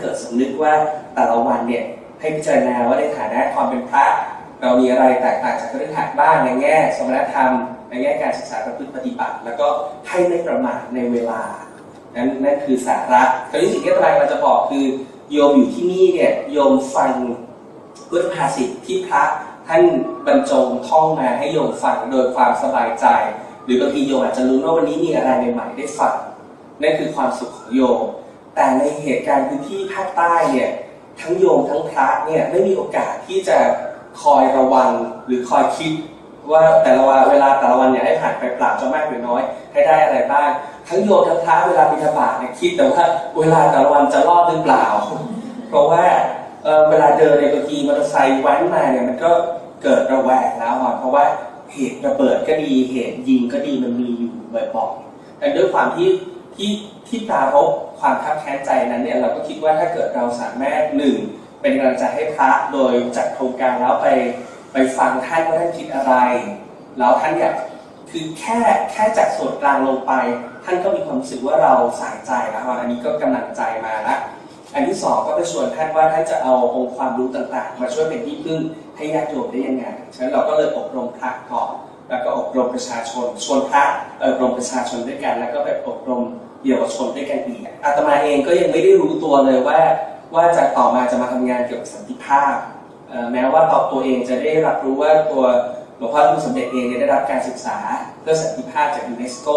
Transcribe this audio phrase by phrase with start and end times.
[0.00, 0.72] เกิดสำนึกว่า
[1.14, 1.84] แต่ละวันเนี่ย
[2.20, 4.04] ให้พิจารณาว่าในฐานะความเป็นพระ
[4.60, 7.50] เรามีอะไรแตกต่างจากคฤหัสถ์บ้างในแง่สมณธรรม
[7.90, 9.66] ในแง่การศึกษาประพฤติปฏิบัติ แล้วก็
[10.08, 11.42] ให้ไม่ประมาทในเวลา
[12.14, 14.84] นั่นนั่นคือสาระคราวนี้สิ่งที่อาจารย์เราจะบอกคือ
[15.32, 17.12] โยมอยู่ที่นี่เนี่ยโยมฟัง
[18.08, 19.22] พุทธภาษิตที่พระ
[19.68, 19.82] ท่าน
[20.26, 23.06] บรรจงท่องมาให้โยมฟังโดยความสบายใจ
[23.64, 26.14] หรือบางทีโยมอาจจะรู้ว่าวันนี้มีอะไรใหม่ๆได้ฟัง
[26.82, 28.00] นั่นคือความสุขของโยม
[28.54, 30.70] แต่ในเหตุการณ์พื้นที่ภาคใต้เนี่ย
[31.20, 33.58] ทั้งโยมทั้งพระเนี่ยไม่มีโอกาสที่จะ
[34.22, 34.90] คอยระวัง
[35.26, 35.92] หรือคอยคิด
[36.52, 39.42] ว่าแต่ละวันเวลาแต่ละวันเนี่ยให้ผ่านไปเปล่าจะมากหรือน้อย
[39.72, 40.48] ให้ได้อะไรบ้าง
[40.88, 43.04] ทั้งโยมทั้งพระเวลาบิณฑบาตเนี่ยคิดแต่ว่า
[43.38, 44.86] เวลาแต่ละวันจะรอดหรือเปล่า
[45.68, 46.04] เพราะว่า
[46.90, 49.30] เวลาเดินในบางทีมอเตอร์ไซค์แว้นมาเนี่ยมันก็
[49.82, 51.24] เกิดระแวงแล้วอะเพราะว่า
[51.72, 54.32] เหตุระเบิดก็ดีเหตุยิงก็ดีมันมีอยู่
[54.74, 56.08] บ่อยๆแต่ด้วยความที่
[56.56, 56.70] ที่
[57.08, 61.16] ที่ปรารบความคับแค้นใจนั้นเนี่ยเราก็คิดว่าถ้าเกิดเราสามารถหนึ่ง
[61.60, 64.08] เป็นกำลังใจให้พระโดยจัดโครงการแล้วไป
[64.72, 66.14] ไปฟังท่านว่าท่านคิดอะไร
[66.98, 67.54] แล้วท่านอยาก
[68.10, 68.58] คือแค่
[68.92, 70.12] แค่จากส่วนกลางลงไป
[70.64, 74.16] ท่านก็มีความรู้สึกว่าเราใส่ใจแล้วอันนี้ก็กำลังใจมาละ
[74.74, 78.60] อันที่สองก็ไปชวนท่านว่าท่านจะเอาองค์ความรู้ต่างๆ มาช่วยเป็นที่พึ่ง
[78.96, 79.84] ให้ญาติโยมได้ยังไง
[80.14, 81.72] ฉะนั้นเราก็เลยอบรมพระก่อน
[82.10, 83.84] แล้วก็อบรมประชาชนชวนพระ
[84.22, 86.22] อบรมประชาชนด้วยกัน แล้วก็ไปอบรม
[86.66, 89.80] เยาวชนด้วยกันอีกอาตมาเองก็ยังไม่ได้รู้ตัวเลยว่า
[90.34, 92.54] ว่าจะต่อมาจะมาทำงานเกี่ยวกับสันติภาพ
[93.32, 95.44] แม้ว่าตอบตัวเองจะได้รับรู้ว่าตัว
[95.98, 97.78] หลวงพ่อท่านสมเด็จเองได้รับการศึกษา
[98.20, 99.48] เพื่อสันติภาพจากยูเนสโก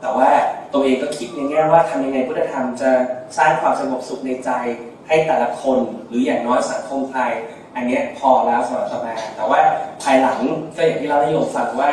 [0.00, 0.30] แต่ว่า
[0.72, 2.90] ตัวเองก็คิดในแง่ว่าทำยังไงพุทธธรรมจะ
[3.38, 4.50] สร้างความสงบสุขในใจ
[5.08, 5.78] ให้แต่ละคน
[6.08, 7.32] หรืออย่างน้อยสังคมไทย
[7.74, 9.60] อันนี้พอแล้วสำหรับอาตมาแต่ว่า
[10.02, 10.38] ภายหลัง
[10.76, 11.90] ก็อย่างที่เราได้โยมฟังว่า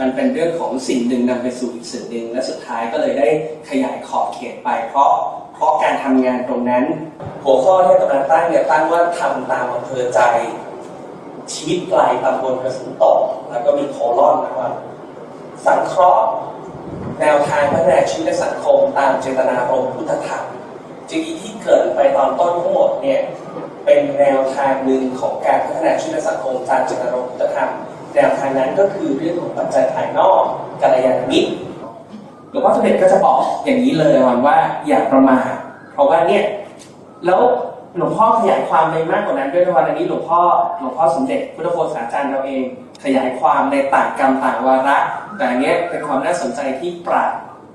[0.00, 3.28] มันเป็นเรื่องของสิ่งหนึ่งนำไปสู่อีกสิ่งหนึ่งและสุดท้ายก็เลยได้
[3.68, 5.10] ขยายขอบเขตไป เพราะ
[5.54, 6.84] เพราะการทำงานตรงนั้น
[7.44, 10.20] หัวข้อที่ตมาตั้งเนี่ยตั้งว่าทำตามอำเภอใจ
[11.52, 13.18] ชีวิตไกลตำบลกระสุนตก
[13.50, 14.72] แล้วก็มีโคลอนนะครับ
[15.66, 16.24] สังเคราะห์
[17.20, 20.44] แนวทางพัฒนาชีวิตและสังคมตามเจตนารมณ์พุทธธรรม
[21.10, 23.20] จริงๆที่เกิดไปตอนต้นทั้งหมดเนี่ย
[23.84, 27.70] เป็นแนวทางหนึ่งของการพัฒนาชีวิตสังคมตามเจตนารมณ์พุทธธรรม
[28.14, 30.42] แนวทางนั้นก็คือเรื่องของปัจจัยภายนอก
[30.82, 31.50] กัลยาณมิตร
[32.50, 35.50] หลวงพ่อสมเด็จก็จะบอกอย่างนี้เลยวันว่าอย่าประมาท
[35.92, 36.44] เพราะว่าเนี่ย
[37.26, 37.40] แล้ว
[37.96, 40.40] หลวงพ่อขยายความไปมากกว่านั้นด้วยในวันนี้หลวงพ่อ
[40.78, 42.64] หลวงพ่อสมเด็จพุทธโฆษาจารย์เราเอง
[43.04, 44.98] ขยายความในต่างกรรมต่างวาระ
[45.36, 47.30] แต่อันเนี้ยเป็นความน่าสนใจที่ปราด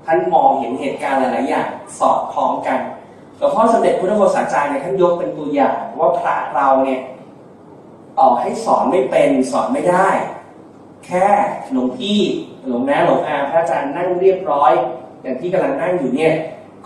[0.06, 1.68] ท่านมองเห็นเหตุการณ์หลายๆอย่าง
[1.98, 2.78] สอดคล้องกัน
[3.38, 7.00] หลวงพ่อสมเด็จพุทธโฆษาจารย์เนี่ยท่านยกเป็นตัวอย่างว่าพระเราเนี่ย
[8.18, 10.08] ต่อให้สอนไม่เป็นสอนไม่ได้
[11.06, 11.26] แค่
[11.72, 12.20] หลวงพี่
[12.66, 14.72] หลวงน้าหลวงอาพระอาจารย์นั่งเรียบร้อย
[15.22, 16.32] อย่างที่กำลังนั่งอยู่เนี่ย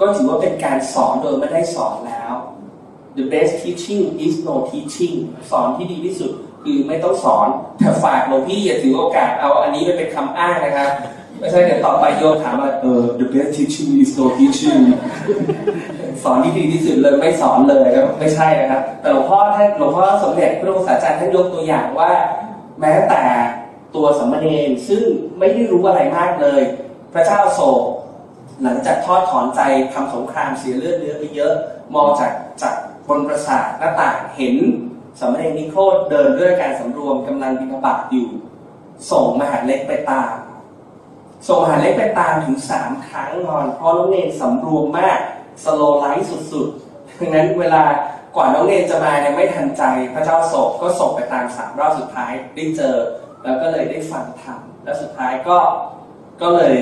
[0.01, 2.33] ก็ถือว่าเป็นการสอนโดยไม่ได้สอนแล้ว
[3.17, 5.17] the best teaching is no teaching
[5.51, 6.33] สอนที่ดีที่สุด
[6.63, 7.49] คือไม่ต้องสอน
[7.79, 10.91] แต่ฝากหลวงพี่อย่าถือโอกาสเอาอันนี้ไปเป็นคำอ้างนะครับ
[11.41, 14.83] ไม่ใช่เดี๋ยวต่อไปโยมถามว่าเออ the best teaching is no teaching
[16.23, 22.11] สอนที่ดีที่สุดเลยไม่สอนเลยครับไม่ใช่นะครับแต่หลวงพ่อท่านหลวงพ่อสมเด็จพระองค์ศาสตราจารย์ท่านยกตัวอย่างว่า
[22.81, 23.23] แม้แต่
[23.95, 25.03] ตัวสมณเณรซึ่ง
[25.39, 26.63] ไม่ได้รู้อะไรมากเลย
[27.13, 27.83] พระเจ้าโศก
[28.63, 29.61] หลังจากทอดถอนใจ
[29.93, 31.55] ทำสงครามเสียเลือดเนื้อไปเยอะ
[31.95, 32.33] มองจาก
[32.63, 32.75] จาก
[33.09, 34.57] บนปราสาทหน้าต่างเห็น
[35.19, 38.29] สามเณรนิโครเดินด้วยการสำรวมกำลังบิณฑบาตอยู่
[39.11, 40.31] ส่งมหาเล็กไปตาม
[41.47, 45.19] ส่งมหาดเล็กไปตามถึงสามครั้งนอน เพราะน้องเนรสำรวมมาก
[45.65, 47.83] สโลไลท์สุดๆดังนั้นเวลา
[48.37, 49.83] กว่าน้องเนรจะมาเนี่ยไม่ทันใจ
[50.15, 52.97] พระเจ้าโศกก็ส่งไปตามสามรอบสุดท้ายได้เจอ
[53.45, 55.59] แล้วก็เลยได้ฟังธรรมแล้วสุดท้ายก็
[56.43, 56.75] ก็เลย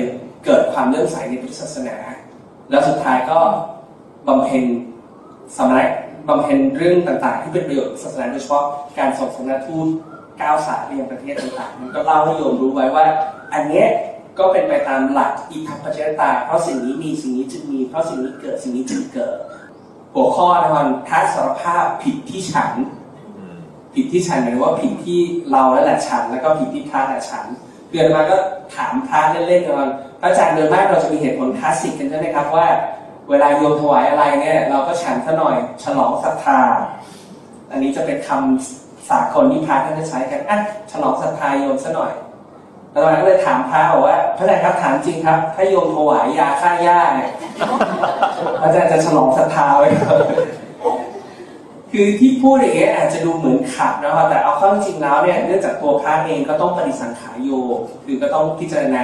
[0.45, 1.97] เกิดความเลื่อมใสในพุทธศาสนา
[2.69, 3.39] แล้วสุดท้ายก็
[4.27, 4.65] บำเพ็ญ
[5.57, 5.91] สำเร็จ
[6.29, 8.65] บำเพ็ญเรื่องต่างๆ ที่เป็นประโยชน์ศาสนาโดยเฉพาะ
[8.97, 9.87] การส่งสมณทูต
[10.41, 13.05] ก้าวสายไปยังประเทศต่างๆมันก็เล่าให้โยมรู้ไว้ว่า
[13.53, 13.87] อันเนี้ย
[14.37, 19.35] ก็เป็นไปตามหลักอิทัปปัจจยตา เพราะสิ่งนี้มีสิ่งนี้จึงมี เพราะสิ่งนี้เกิดสิ่งนี้จึงเกิด
[20.13, 22.71] หัวข้อนะครับท้าสารภาพผิดที่ฉัน
[23.95, 25.19] ผิดที่ฉันหมายถึงว่าผิดที่
[25.51, 27.45] เราและแหละฉัน แล้วก็ผิดที่พระและฉัน
[27.87, 28.37] เพื่อนมาก็
[28.75, 29.89] ถามพระเล่นๆกัน
[30.19, 32.67] พระอาจารย์โดยมากเราจะมีเหตุผลคลาสสิกกันใช่ไหมครับว่า
[33.29, 36.59] เวลาโยมถวายอะไรเนี่ยเราก็ฉันซะหน่อยฉลองศรัทธา
[37.71, 40.57] อันนี้จะเป็นคำสากลที่พระท่านจะใช้กันอะ
[40.91, 42.11] ฉลองศรัทธาโยมซะหน่อย
[42.91, 47.31] แล้วมาก็เลยถามพระบอกว่าพระอาจารย์ครับถามจริงครับ ถ้าโยมถวายยาฆ่าหญ้าเนี่ย
[48.61, 50.21] พระอาจารย์จะฉลองศรัทธาไว้ก่อน
[51.91, 57.51] คือที่พูดอย่างเงี้ยอาจจะดูเหมือนขัดนะครับแต่เอาเข้าจริงแล้วเนี่ยเนื่องจากตัวพระเองก็ต้องปฏิสังขารโย
[58.05, 59.03] คือก็ต้องพิจารณา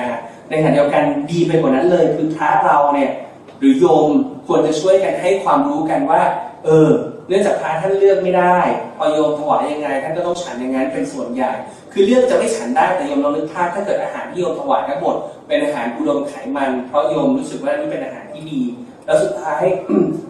[0.49, 3.11] ในขณะเดียวกันดีไปกว่านั้นเลยคือพระเราเนี่ย
[3.59, 4.07] หรือโยม
[4.47, 6.21] ควรจะช่วยกันให้ความรู้กันว่า
[6.65, 6.89] เออ
[7.27, 8.57] เนื่องจากพระท่านเลือกไม่ได้
[8.97, 11.51] พอโยมถวายยังไง ท่านก็ต้องฉันอย่างนั้นเป็นส่วนใหญ่
[11.93, 15.15] คือเลือกจะไม่ฉันได้แต่โยมลองนึกภาพถ้าเกิดอาหารที่โยมถวายทั้งหมด
[15.47, 18.61] เป็นอาหารอุดมไขมัน เพราะโยมรู้สึกว่านี่เป็นอาหารที่ดี
[19.05, 19.63] แล้วสุดท้าย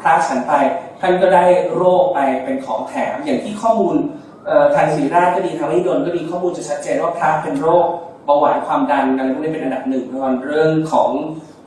[0.01, 0.53] พระฉันไป
[1.01, 1.45] ท่านก็ได้
[1.75, 3.95] โรคไปเป็นของแถมอย่างที่ข้อมูล
[4.75, 7.87] ทางศรีราชก็ดีทางนิดนก็ดีข้อมูลจะชัดเจนว่าพระเป็นโรค
[8.25, 11.09] เบาหวานความดันอะไรพวกนี้เป็นอันดับหนึ่งตอนเรื่องของ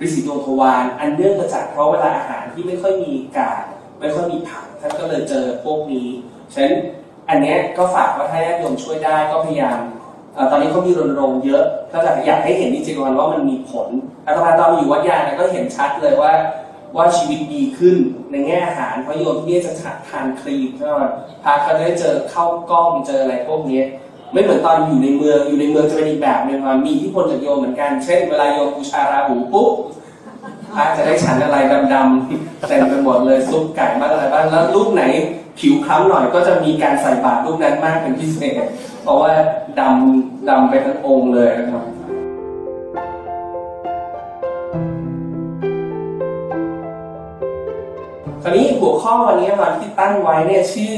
[0.02, 3.62] ริสิโดทวารอันเนื่องมาจากเพราะเวลาอาหารที่ไม่ค่อยมีกาก
[4.00, 6.08] ไม่ค่อยมีผัก ท่านก็เลยเจอพวกนี้
[6.52, 6.74] ฉะนั้น
[7.28, 9.78] อันนี้ก็ฝากว่าถ้าญาติโยมช่วยได้ก็พยายาม
[10.36, 13.88] อตอนนี้เขามีรณรงค์เยอะถ้าอยากให้เห็นจริงๆว่ามันมีผล
[14.26, 16.32] อาตมาตอนมาอยู่วัดยาเนี่ยก็เห็นชัดเลยว่า
[16.96, 17.96] ว่าชีวิตดีขึ้น
[18.30, 19.72] ในแง่อาหารเพราะโยมที่นี่จะ
[20.08, 21.04] ทานครีมใช่ไหม
[21.44, 23.82] พาเขาได้เจอเข้ากล้องเจออะไรพวกนี้
[24.32, 29.72] ไม่เหมือนตอนอยู่ในเมืองอยู่ในเมืองจะเป็นอีกแบบหนึงว่ามีที่พลจากโยมเหมือนกันเช่น เวลาโยมบูชาราหูปุ๊บ
[30.74, 31.56] พระจะได้ฉันอะไร
[31.94, 35.02] ดำๆเต็มไปหมดเลยซุปไก่บ้างอะไรบ้างแล้วรูปไหน
[35.58, 38.62] ผิวคล้ำหน่อยก็จะมีการใส่บาตรรูปนั้นมากเป็นพิเศษ
[39.02, 39.32] เพราะว่า
[39.80, 41.84] ดำดำไปทั้งองค์เลยนะครับ
[48.42, 50.94] คราวนี้หัวข้อวันนี้วันที่ตั้งไว้เนี่ยชื่อ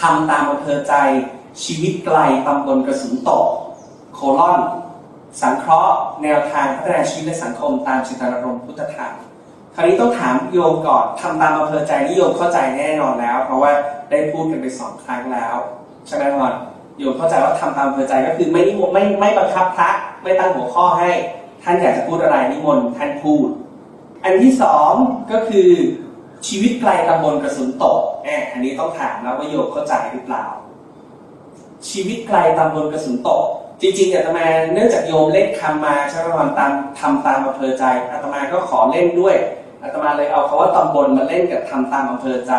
[0.00, 0.94] ทำตามอำเภอใจ
[1.64, 3.46] ชีวิตไกลตำบลกระสุนตก
[4.14, 4.60] โคลอน
[5.42, 9.14] สังเคราะห์แนวทางพัฒนาชีวิตและสังคมตามจิตารมณ์พุทธธรรม
[9.74, 13.72] คราวนี้ต้องถามโยมก่อนทำตามอำเภอใจนี่โยมเข้าใจแน่นอนแล้ว เพราะว่า
[14.10, 15.56] ได้พูดกันไปสองครั้งแล้ว
[16.06, 16.52] ใช่ไหมพอน
[16.98, 19.90] โยมเข้าใจว่าทำตามอำเภอใจก็คือไม่นิมนต์ไม่ไม่บังคับพระ
[20.22, 21.10] ไม่ตั้งหัวข้อให้
[21.62, 23.48] ท่านอยากจะพูดอะไรนิมนต์ท่านพูด
[24.24, 24.92] อันที่สอง
[25.32, 25.70] ก็คือ
[26.48, 30.44] ชีวิตไกลตำบลกระสุนตกแอบอันนี้ต้องถามแล้วว่าโยมเข้าใจหรือเปล่า
[31.90, 33.44] ชีวิตไกลตำบลกระสุนตก
[33.80, 39.36] จริงๆอาตมาเนื่องจากโยมเล่นคำมาใช่ไหมวันตามทำตามอำเภอใจอาตมาก็ขอเล่นด้วย
[39.82, 42.52] อาตมาเลยเอาคาว่าตำบลมาเล่นกับทำตามอำเภอใจ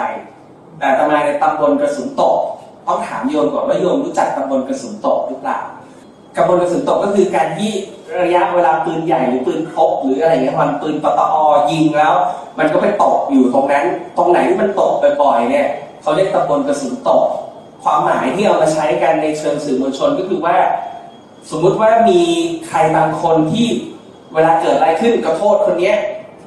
[0.77, 2.39] แต่อาตมาในตำบลกระสุนตก
[2.87, 5.59] ต้องถามโยมก่อนว่าโยมรู้จักตำบลกระสุนตกหรือเปล่า
[6.37, 7.71] กระบวนกระสุนตกก็คือการที่
[8.21, 11.35] ระยะเวลาปืนใหญ่หรือปืนพกหรืออะไรเงี้ยมันปืนปตอ
[11.71, 12.13] ยิงแล้ว
[12.59, 13.85] มันก็ไปตกอยู่ตรงนั้น
[14.17, 14.91] ตรงไหนที่มันตก
[15.21, 15.67] บ่อยๆเนี่ย
[16.01, 17.25] เขาเรียกตำบลกระสุนตก
[17.83, 20.55] ความหมายที่เอามาใช้กันในเชิงสื่อมวลชนก็คือว่า
[21.49, 22.21] สมมุติว่ามี
[22.67, 23.67] ใครบางคนที่
[24.33, 25.95] เวลาเกิดอะไรขึ้นก็โทษคนเนี้ย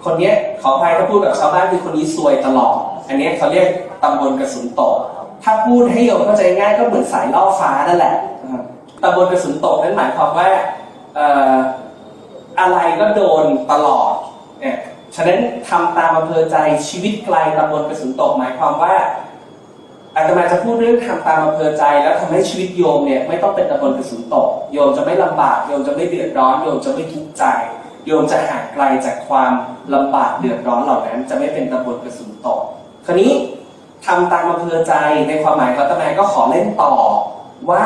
[0.05, 2.76] คนเนี้ยขออภัยถ้าพูดกับชาวบ้านคือคนนี้ซวยตลอด
[3.09, 3.69] อันนี้เขาเรียก
[4.02, 4.97] ตำบลกระสุนตก
[5.45, 8.14] ถ้าพูดให้โยมเข้าใจง่ายก็เหมือนสายล่อฟ้านั่นแหละ
[9.02, 10.49] ตำบลกระสุนตกนั้นหมายความว่า
[11.14, 11.55] เอ่อ
[12.61, 14.12] อะไรก็โดนตลอด
[14.61, 14.78] เนี่ย
[15.14, 15.38] ฉะนั้น
[15.69, 16.57] ทำตามอำเภอใจ
[16.88, 18.95] ชีวิตไกลตำบลกระสุนตกหมายความว่า
[20.19, 27.45] อาตมาจะพูดเรื่องทำตามอำเภอใจ แล้วทำให้ชีวิตโยมเนี่ยไม่ต้องเป็นตำบลกระสุนตก โยมจะไม่ลำบากโยมจะไม่เดือดร้อนโยมจะไม่ทุกข์ใจ
[28.07, 29.53] โยมจะห่างไกลจากความ
[29.95, 32.61] ลำบากเดือดร้อนเหล่านั้น จะไม่เป็นตำบลกระสุนตก
[33.07, 33.33] คราวนี้
[34.07, 34.95] ทำตามอำเภอใจ
[35.29, 36.93] ในความหมายของอาตมาก็ขอเล่นต่อ
[37.71, 37.85] ว่า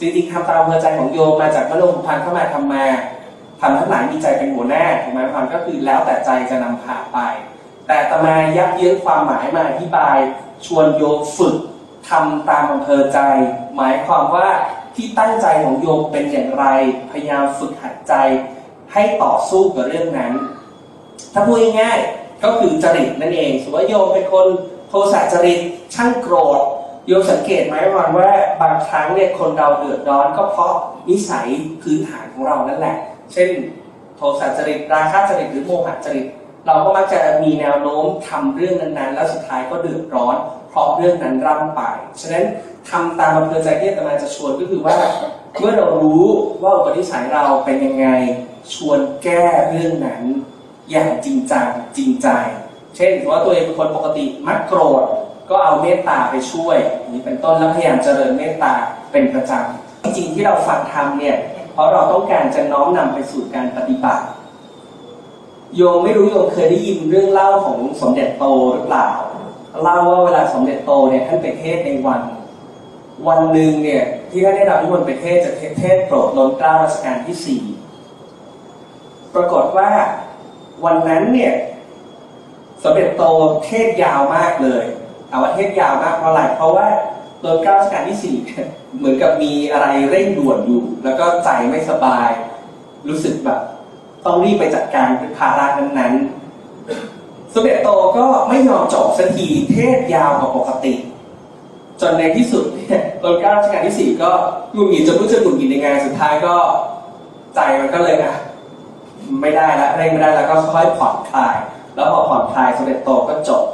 [0.00, 2.84] จริงๆทำตามอำเภอใจของโยมมาจากมโนภูพันเข้ามาทำมา
[3.60, 7.18] ทำทั้งหลายมีใจเป็นหัวหน้าถูกไหมพันธ์ก็คือแล้วแต่ใจจะนำพาไป
[7.86, 10.18] แต่ตมายับเยื้อความหมายมาอธิบาย
[10.66, 11.56] ชวนโยมฝึก
[12.08, 13.18] ทำตามอำเภอใจ
[13.76, 14.48] หมายความว่า
[14.94, 16.64] ที่ตั้งใจของโยมเป็นอย่างไร
[17.10, 18.14] พยายามฝึกหัดใจ
[18.92, 20.32] ให้ต่อสู้กับเรื่องนั้น
[21.32, 24.46] ถ้าพูดง่ายๆก็คือจริตนั่นเองสมมติว่าโยมเป็นคน
[24.88, 25.58] โทสะจริต
[25.94, 26.60] ช่างโกรธ
[27.06, 28.30] โยมสังเกตไหมวันว่า
[28.62, 30.74] บางครั้งเนี่ยคนเราเดือดร้อนก็เพราะ
[31.08, 31.46] นิสัย
[31.82, 32.96] พื้นฐานของเรานั่นแหละ
[33.32, 33.48] เช่น
[34.16, 36.26] โทสะจริตราคะจริตหรือโมหะจริต
[36.66, 40.36] เราก็มักจะมีแนวโน้มทำเรื่องนั้นๆ แล้วสุดท้ายก็เดือดร้อน
[40.70, 41.82] เพราะเรื่องนั้นร่ำไป
[42.20, 42.44] ฉะนั้น
[42.90, 44.96] ทำตามอำเภอใจที่อาตมาจะชวนก็คือว่า
[45.58, 46.26] เมื่อเรารู้
[46.62, 48.08] ว่าอุปนิสัยเราเป็นยังไง
[48.74, 50.22] ชวนแก้เรื่องนั้น
[50.90, 52.28] อย่างจริงจังจริงใจ
[52.96, 55.04] เช่นว่าตัวเองเป็นคนปกติมักโกรธ
[55.50, 56.78] ก็เอาเมตตาไปช่วย
[57.10, 58.72] นี้เป็นต้นแล้วพยายามเจริญเมตตา
[59.12, 61.36] เป็นประจำจริงๆที่เราฟังธรรมเนี่ย
[61.72, 64.24] เพราะเราต้องการจะน้อมนำไปสู่การปฏิบัติ
[65.76, 69.08] โยมไม่รู้โยมเคยได้ยินเรื่องเล่าของสมเด็จโตหรือเปล่า
[69.82, 72.22] เล่าว่าเวลาสมเด็จโตเนี่ยท่านไปเทศในวัน
[73.28, 77.62] วันหนึ่งเนี่ยที่ท่านได้รับนิมนต์ไปเทศน์จะเทศโปรดล้นเกล้ารัชกาลที่สี่
[79.34, 79.90] ปรากฏว่า
[80.84, 81.52] วันนั้นเนี่ย
[82.84, 83.22] สมเด็จโต
[83.64, 84.84] เทศยาวมากเลย
[85.28, 86.88] เอาว่าเทศยาวมากเพราะอะไรเพราะว่า
[87.44, 88.36] ล้นเกล้ารัชกาลที่สี่
[88.98, 92.28] เหมือนกับมีอะไรเร่งด่วนอยู่ แล้วก็ใจไม่สบาย
[93.08, 93.60] รู้สึกแบบ
[94.24, 95.08] ต้องรีบไปจัดการ
[95.38, 100.94] ภาระนั้นๆสมเด็จโตก็ไม่ยอมจบสักทีเทศยาวกว่าปกติ
[102.00, 104.30] จนในที่สุดเนี่ยรัชกาลรัชกาลที่สี่ก็
[104.72, 106.54] หงุดหงิดจนรู้จะหงุดหงิดยังไงสุดท้ายก็
[107.54, 108.36] ใจมันก็เลยอะ
[109.40, 111.56] ไม่ได้ละเร่งไม่ได้แล้วก็ค่อยผ่อนคลาย
[111.94, 113.64] แล้วพอผ่อนคลายสมเด็จโตก็จบ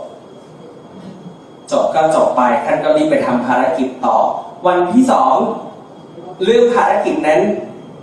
[1.72, 4.16] จบก็จบไปท่านก็รีบไปทำภารกิจต่อ
[4.66, 5.34] วันที่สอง
[6.44, 7.40] เรื่องภารกิจนั้น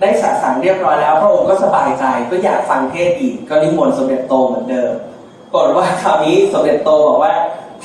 [0.04, 4.92] ได้สะสางเรียบร้อยแล้วพระองค์ก็สบายใจก็อยากฟังเทศอีกก็นิมนต์สมเด็จโตเหมือนเดิม
[5.54, 7.34] กฏว่าคราวนี้สมเด็จโตบอกว่า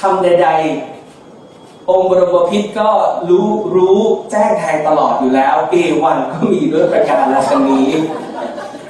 [0.01, 2.89] ทำใดๆ องค์บรมพิตรก็
[3.31, 3.99] รู้รู้
[4.31, 7.89] แจ้งแทงตลอดอยู่แล้วเอวันก็มีด้วยประการราชนี้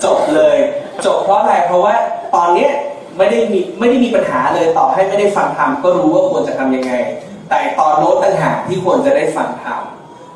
[0.05, 0.57] จบเลย
[1.05, 1.95] จบเพราะอะไรเพราะว่า
[2.35, 2.71] ตอนเนี้ย
[3.17, 6.93] ไม่ได้มีไม่ได้มีปัญหาเลยต่อให้ไม่ได้ฟังธรรมก็รู้ว่าควรจะทำยังไง
[7.51, 9.81] แต่ตอนโน้ตต่างหากที่ควรจะได้ฟังธรรม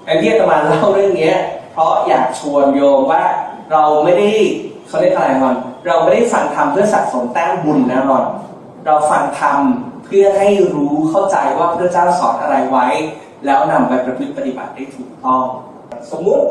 [0.04, 1.36] ไอ้ที่ตมาเล่าเรื่องเนี้ย
[1.72, 3.24] เพราะอยากชวนโยมว่า
[3.72, 4.30] เราไม่ได้
[4.88, 8.24] เขาเรียกอะไรมอนเราไม่ได้ฟังธรรมเพื่อสะสมแต้มบุญนะมอน
[8.86, 9.58] เราฟังธรรม
[10.04, 12.86] เพื่อให้รู้เข้าใจว่าพระเจ้าสอนอะไรไว้
[13.46, 15.44] แล้วนำไปประพฤติปฏิบัติได้ถูกต้อง
[16.10, 16.44] สมมุติ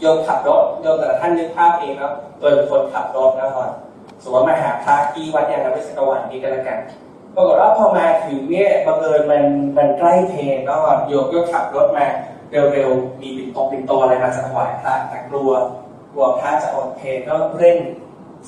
[0.00, 3.70] โยมขับรถโยมแต่ละท่านนึกภาพเองครับโดยเป็นคนขับรถนะครับ
[4.22, 6.78] สมมติมาหาพระที่วัดยานวิสกวันนี้กันแล้วกัน
[7.34, 9.42] ปรากฏว่าพอมาถึงเนี่ยบังเอิญมัน
[9.76, 10.76] มันใกล้เพลงก็
[11.08, 12.06] โยมก็ขับรถมา
[12.52, 15.50] เร็วๆ มีปิ่นโตปิ่นโตอะไรมาจะถวายพระแต่กลัว
[16.12, 17.78] กลัวพระจะอดเพลก็เร่ง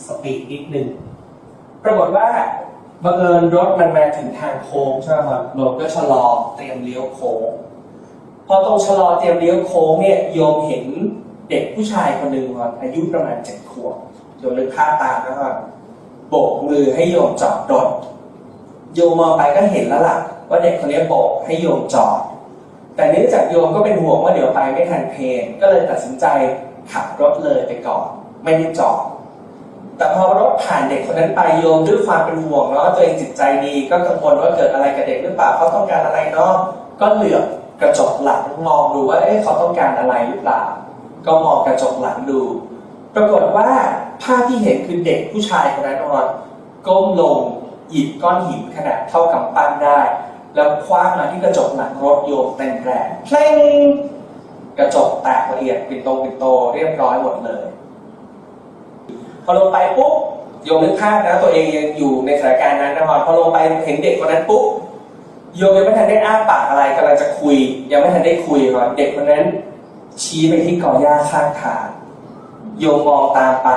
[0.07, 0.89] สปีดนิดหนึ่ง
[1.85, 2.29] ปรากฏว่า
[3.05, 6.25] บังเอิญรถมันมาถึงทางโค้งใช่ไหมครับโยมก็ชะลอ
[6.57, 7.43] เตรียมเลี้ยวโค้ง
[8.47, 10.85] พอตรงชะลอเตรียมเลี้ยวโค้งเนี่ยโยมเห็น
[11.49, 13.97] เด็กผู้ชายคนหนึ่งครับอายุประมาณเจ็ดขวบ
[14.39, 15.55] โยมนึกภาตามนะครับ
[16.29, 17.89] โบกมือให้โยมจอดรถ
[18.95, 20.19] โยมมองไปก็เห็นแล้วล่ะ
[20.49, 22.21] ว่าเด็กคนนี้โบกให้โยมจอด
[22.97, 26.27] แต่เนื่องจากโยมก็เป็นห่วงว่าเดี๋ยวไปไม่ทันเพลงก็เลยตัดสินใจ
[26.93, 28.07] ขับรถเลยไปก่อน
[28.45, 29.01] ไม่ได้จอด
[29.97, 36.55] แต่พอรถผ่านเด็กคนนั้นไปโยมด้วยความเป็นห่วงเนาะตัวเองจิตใจดีก็กังวลว่าเกิดอะไรกับเด็กหรือเปล่าเขาต้องการอะไรเนาะ
[37.01, 37.45] ก็เหลือบ
[37.81, 40.63] กระจกหลังมองดูว่าเอ๊ะเขาต้องการอะไรหรือเปล่า
[41.27, 42.41] ก็มองกระจกหลังดู
[43.15, 43.69] ปรากฏว่า
[44.23, 46.27] ภาพที่เห็นคือเด็กผู้ชายคนนั้นนอน
[46.87, 47.39] ก้มลง
[47.91, 50.01] หยิบก้อนหินขนาดเท่ากับปั้นได้
[50.55, 53.55] แล้วคว้างมาที่กระจกหลังรถโยมเต็มแรงเพลง
[54.79, 56.45] กระจกแตกละเอียดปิดโตปิดโต
[56.75, 57.65] เรียบร้อยหมดเลย
[59.45, 60.13] พอลงไปปุ๊บ
[60.65, 64.65] โยมนึกภาพนะตัวเองยังอยู่ในสถานการณ์นั้นนะครับพอลงไปเห็นเด็กคนนั้นปุ๊บ
[65.57, 67.57] โยมยังไม่ทันได้อ้าปากอะไรกำลังจะคุย
[67.91, 69.45] ยังไม่ทันได้คุยครับเด็กคนนั้น
[70.23, 71.87] ชี้ไปที่กอหญ้าข้างทาง
[72.79, 73.71] โยมมองตามไป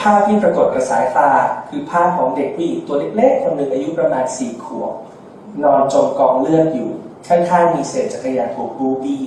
[0.00, 1.28] ภาพที่ปรากฏกับสายตา
[1.68, 4.92] คือภาพของเด็กผู้หญิงตัวเล็กๆคนหนึ่งอายุประมาณสี่ขวบ
[5.64, 6.90] นอนจมกองเลือดอยู่
[7.28, 9.24] ข้างๆมีเศษจักรยานถูกบูบี้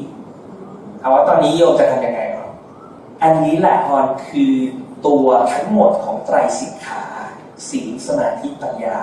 [1.00, 2.50] เอาว่าตอนนี้โยมจะทำยังไงครับ
[3.24, 4.54] อันนี้แหละฮอนคือ
[5.08, 7.04] ตัวทั้งหมดของไตรสิกขา
[7.70, 8.98] ศีลสมาธิปัญญา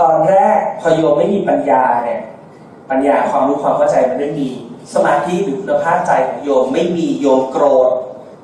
[0.00, 2.20] ตอนแรกพอโยมไม่มีปัญญาเนี่ย
[2.90, 4.48] ปัญญาความรู้ความเข้าใจมันไม่มี
[4.94, 7.88] สมาธิหรือคุณภาพใจของโยมไม่มีโยมโกรธ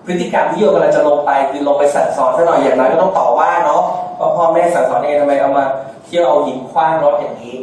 [0.06, 3.82] พฤติกรรมที่โยมกำลังจะลงไปคือลงไปสั่งสอนซะหน่อยอย่างไรก็ต้องต่อว่าเนาะ
[4.16, 5.64] เพราะพ่อแม่สั่งสอนเองทำไมเอามา
[6.06, 7.56] เที่ยวเอาหินคว้างรถอย่างนี้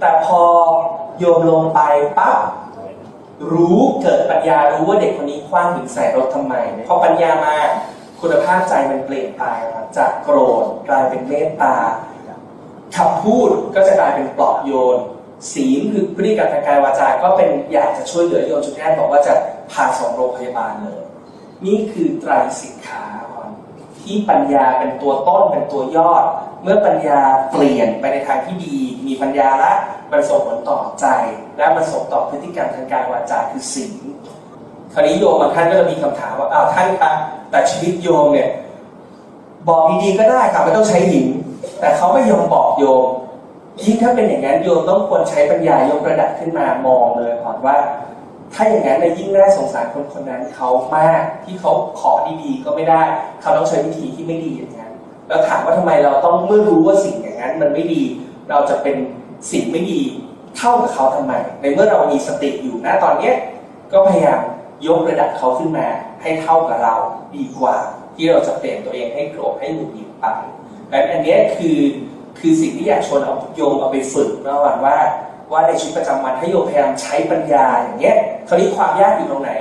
[0.00, 0.40] แต่พอ
[1.18, 1.80] โยมลงไป
[2.18, 2.38] ปั๊บ
[3.52, 6.54] รู้เกิดปัญญารู้ว่าเด็กคนนี้คว้างหินใส่รถทำไม
[6.88, 7.54] พอปัญญามา
[8.20, 9.44] คุณภาพใจมันเปลี่ยนไป
[9.96, 11.74] จากโกรธกลายเป็นเมตตา
[12.96, 14.98] คำพูดก็จะกลายเป็นปลอบโยน
[15.52, 19.34] ศีลคือพฤติกรรมทางกายวาจา ก็เป็นอยากจะช่วยเหลือโยมจุดแรกบอกว่าจะ
[19.70, 21.00] พาส่งโรงพยาบาลเลย
[21.66, 23.04] นี่คือไตรสิกขา
[24.04, 26.24] ที่ปัญญาเป็นตัวต้นเป็นตัวยอด
[26.62, 27.20] เมื่อปัญญา
[27.50, 29.72] เปลี่ยนไปในทางที่ดี มีปัญญาละ
[30.12, 31.06] มันส่งผลต่อใจ
[31.56, 33.92] และมันส่งต่อพฤติกรรมทางกายวาจาคือศีล
[34.92, 37.10] คราวนี้โยมบางท่านก็จะมีคำถามว่าอ้าวท่านคะ
[37.50, 38.48] แต่ชีวิตโยมเนี่ย
[39.68, 41.26] บอกดีๆก็ได้ค่ะไม่ต้องใช้หิน
[41.80, 43.04] แต่เขาไม่ยอมบอกโยม
[43.82, 47.76] ยิ่งถ้าเป็นอย่างนั้นโยมต้องควรใช้ปัญญายกระดับขึ้นมามองเลยก่อนว่า
[48.52, 53.02] ถ้าอย่างนั้นเนี่ยยิ่งน่าสงสารคนคนนั้นเขามากที่เขาขอดีๆก็ไม่ได้
[53.42, 54.92] เขาต้องใช้วิธีที่ไม่ดีอย่างนั้น
[55.28, 58.02] แล้วถามว่าทำไมเราต้องเมื่อรู้ว่าสิ่งอย่างนั้น มันไม่ดี
[58.50, 58.96] เราจะเป็น
[59.52, 60.00] สิ่งไม่ดี
[60.56, 63.34] เท่ากับเขาทำไม ในเมื่อเรามีสติอยู่นะตอนเนี้ย
[63.92, 64.40] ก็พยายาม
[64.86, 65.86] ยกระดับเขาขึ้นมา
[66.22, 66.94] ให้เท่ากับเรา
[67.36, 67.76] ดีกว่า
[68.14, 70.24] ที่เราจะเปลี่ยนตัวเองให้โกรธให้หงุดหงิดไป
[70.90, 71.78] และอันนี้คือ
[72.38, 74.98] คือสิ่งที่อยากชวนเอาโยมเอาไปฝึกระหว่างว่า
[75.52, 78.16] ว่าในชีวิตประจำวันถ้าโยมพยายามใช้ปัญญาอย่างเงี้ย
[78.48, 79.52] คราวนี้ความยากอยู่ตรงไหน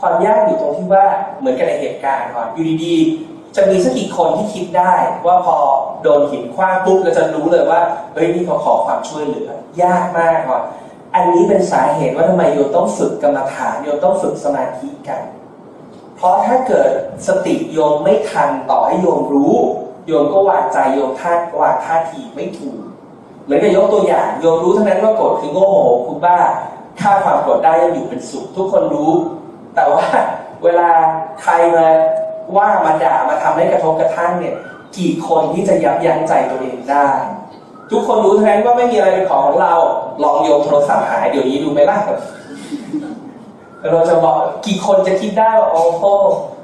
[0.00, 1.04] ความยากอยู่ตรงที่ว่า
[1.38, 4.94] เหมือนกับในเหตุการณ์ก่อนอยู่ดีๆจะมีสักกี่คนที่คิดได้
[5.26, 5.56] ว่าพอ
[6.02, 7.80] โดนหินคว้างปุ๊บเราจะรู้เลยว่า
[8.14, 9.50] เฮ้ยนี่เขาขอความช่วยเหลือ
[9.82, 10.62] ยากมากก่อน
[11.14, 15.22] อันนี้เป็นสาเหตุว่าทำไมโยมต้องฝึกกรรมฐานโยมต้องฝึกสมาธิกัน
[16.16, 16.90] เพราะถ้าเกิด
[17.26, 19.56] สติโยมไม่ทันต่อให้โยมรู้
[20.06, 22.78] โยมก็วางใจโยมท่าวางท่าทีไม่ถูก
[23.46, 26.38] เหมือนกับยกตัวอย่างโยมรู้เท่านั้นว่าโกรธคือโง่โมโหคือบ้า
[27.00, 29.12] ฆ่าความโกรธได้ยังอยู่เป็นสุขทุกคนรู้
[29.74, 30.04] แต่ว่า
[30.64, 30.90] เวลา
[31.42, 31.86] ใครมา
[32.56, 34.54] ว่ามาด่ามาทำให้กระทบกระทั่งเนี่ย
[34.98, 37.08] กี่คนที่จะยับยั้งใจตัวเองได้
[37.90, 39.74] ทุกคนรู้เท่านั้นว่าไม่มีอะไรเป็นของของเรา
[40.22, 41.98] ลองโยมโทรศัพท์หายเดี๋ยวนี้ดูไหมล่ะ
[43.90, 44.36] เราจะบอก
[44.66, 46.04] กี่คนจะคิดได้ว่าโอ้โห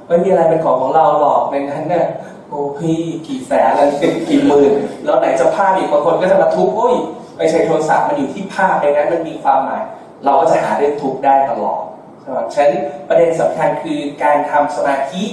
[0.07, 2.07] ไม่มีอะไรเป็นของของเราหรอกในนั้นเนี่ย
[2.53, 3.89] โอ้พี่กี่แสนแล้ว
[4.29, 4.73] กี่หมื่น
[5.05, 6.95] แล้วไหนจะภาพอีกบางคนก็จะมาทุบโอ้ย
[7.37, 9.83] ไม่ใช่โทรศัพท์มันอยู่ที่ภาพในนั้นมันมีความหมาย
[10.25, 11.83] เราก็จะหาเรื่องทุบได้ตลอด
[12.21, 12.73] ใช่ไหมฉะนั้น
[13.09, 15.25] ประเด็นสำคัญคือการทำสมาธิ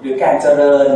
[0.00, 0.88] หรือการเจริญ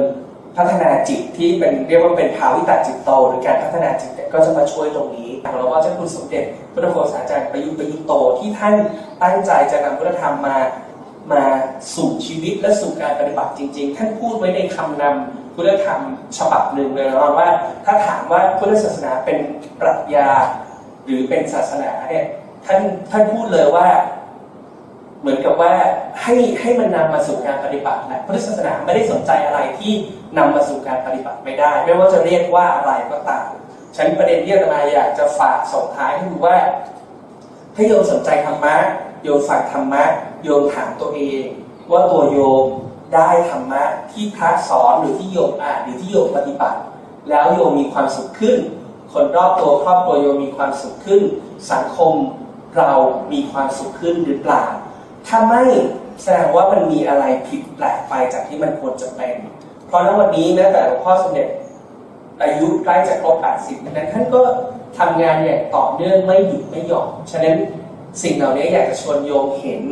[0.56, 8.74] พัฒนาจิตที่เป็นเรียกว่าเป็นภาวิตาจิตโต หรือการพัฒนาจิตก็จะมาช่วยตรงนี้เราก็จะคุณสมเด็จพระโฆษาจารย์ประยุทธ์ประยุทธ์โตที่ท่าน
[9.22, 10.56] ตั้งใจจะนำพุทธธรรมมา
[11.32, 11.42] มา
[11.94, 16.00] สู่ชีวิตและสู่การปฏิบัติจริง ๆ ท่านพูดไว้ในคำนำ พุทธธรรม
[16.38, 17.48] ฉบับหนึ่งเลยนะว่า
[17.84, 19.38] ถ้าถามว่าพุทธศาสนาเป็น
[19.80, 20.28] ปรัชญา
[21.04, 22.26] หรือเป็นศาสนาเนี่ย
[22.66, 23.88] ท่านท่านพูดเลยว่า
[25.20, 25.72] เหมือนกับว่า
[26.22, 29.92] ให้ให้มันนำมาสู่การปฏิบัตินะพุทธศาสนาไม่ได้สนใจอะไรที่
[30.38, 33.46] นำมาสู่การปฏิบัติไม่ได้ ไม่ว่าจะเรียกว่าอะไรก็ตาม
[33.96, 36.56] ฉันประเด็นที่อาตมาอยากจะฝากส่งท้ายก็คือว่า
[37.74, 38.76] ถ้าโยมสนใจธรรมะ
[39.22, 40.02] โยมฝากธรรมะ
[40.44, 41.44] โยมถามตัวเอง
[41.92, 42.64] ว่าตัวโยม
[43.14, 46.80] ได้ธรรมะที่พระสอนหรือที่โยมอ่านหรือที่โยมปฏิบัติ
[47.30, 48.58] แล้วโยมมีความสุขขึ้น
[49.12, 51.22] คนรอบตัวครอบครัวโยมมีความสุขขึ้น
[51.72, 52.14] สังคม
[52.76, 52.90] เรา
[53.32, 54.64] มีความสุขขึ้นหรือเปล่า
[55.26, 55.62] ถ้าไม่
[56.22, 59.36] แสดงว่ามันมีอะไรผิดแปลกไปจากที่มันควรจะเป็น
[59.86, 61.48] เพราะณวันนี้แม้แต่หลวงพ่อสมเด็จ
[62.42, 64.40] อายุใกล้จะครบ 80 นั้นท่านก็
[64.98, 67.56] ทำงานอย่างต่อเนื่องไม่หยุดไม่หย่อนฉะนั้น
[68.22, 69.82] สิ่งเหล่านี้อยากจะชวนโยมเห็น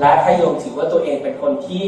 [0.00, 1.84] และถ้าโยมถือว่าตัวเองเป็นคนที่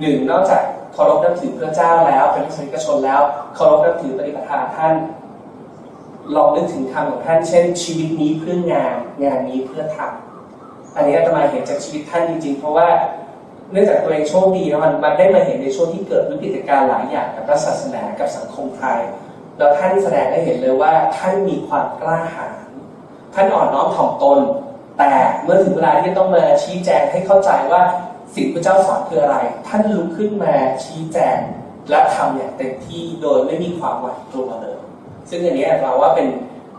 [0.00, 3.20] หนึ่งนอกจากเคารพนับถือพระเจ้าแล้ว เป็นพระสนิกชนแล้ว
[3.54, 4.94] เคารพนับถือปฏิปทาท่าน
[6.34, 12.88] ลองนึกถึงคำของท่านเช่น ชีวิตนี้เพื่องานงานนี้เพื่อทำอันนี้อาตมาเห็นจากชีวิตท่านจริงๆ เพราะว่า
[13.72, 18.98] เนื่องจากตัวเองโชคดีนะมันมันได้มาเห็นในช่วงที่เกิดวิกฤตการณ์หลายอย่างกับพระศาสนากับสังคมไทย
[19.58, 22.54] แล้วท่านแสดงให้เห็นเลยว่าท่านมีความกล้าหาญ
[23.34, 24.40] ท่านอ่อนน้อมถ่อมตน
[25.00, 27.82] แต่เมื่อถึงเวลาที่ต้องมาชี้แจงให้เข้าใจว่า
[28.34, 29.36] สิ่งพระเจ้าสอนคืออะไร
[29.66, 31.38] ท่านลุกขึ้นมาชี้แจง
[31.90, 34.78] และทำอย่างเต็มที่โดยไม่มีความหวาดกลัวเลย
[35.30, 36.28] ซึ่งอันนี้เราว่าเป็น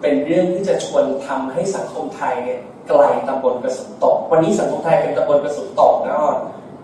[0.01, 6.17] เป็นเรื่องที่จะชวนทำให้สังคมไทยเนี่ยไกลตำบลกระสุนตก วันนี้สังคมไทยเป็นตำบลกระสุนตกนะ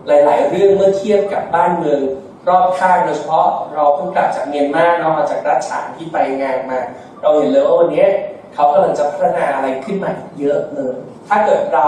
[0.06, 2.00] หลาย ๆ เรื่องเมื่อเทียบกับบ้านเมือง
[2.48, 6.78] รอบข้างโดยเฉพาะเราเพิ่งกลับจากเมียนมาเนาะมาจากรัฐฉานที่ไปงานมา
[7.20, 8.06] เราเห็นเลยว่าวันนี้
[8.54, 10.94] เขากำลังจะพัฒนาอะไรขึ้นมาเยอะเลย
[11.28, 11.86] ถ้าเกิดเรา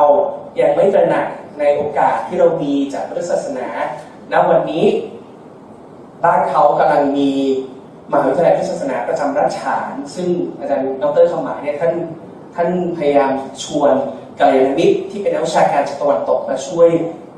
[0.61, 1.27] ยังไม่ตระหนัก
[1.59, 3.69] ในโอกาสที่เรามีจากพุทธศาสนา
[4.33, 4.85] ณวันนี้
[6.25, 7.33] บ้านเขากำลังมี
[8.11, 11.93] มหาวิทยาลัยพุทธศาสนาประจำรัฐฉาน ซึ่งอาจารย์ดรคำหมายเนี่ยท่าน
[12.55, 12.69] ท่าน
[12.99, 13.31] พยายาม
[13.65, 13.93] ชวน
[14.39, 16.89] กัลยาณมิตรที่เป็นนักวิชาการจากตะวันตกมาช่วย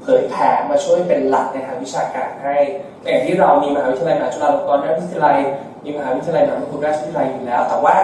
[0.02, 2.56] เผยแผ่มาช่วยเป็นหลักในทางวิชาการให้
[3.02, 5.38] แต่ที่เรามีมหาวิทยาลัยมหาจุฬาลงกรณราชวิทยาลัย
[5.84, 7.96] มีมหาวิทยาลัยมหามกุฏราชวิทยาลัยอยู่แล้ว แต่ว่า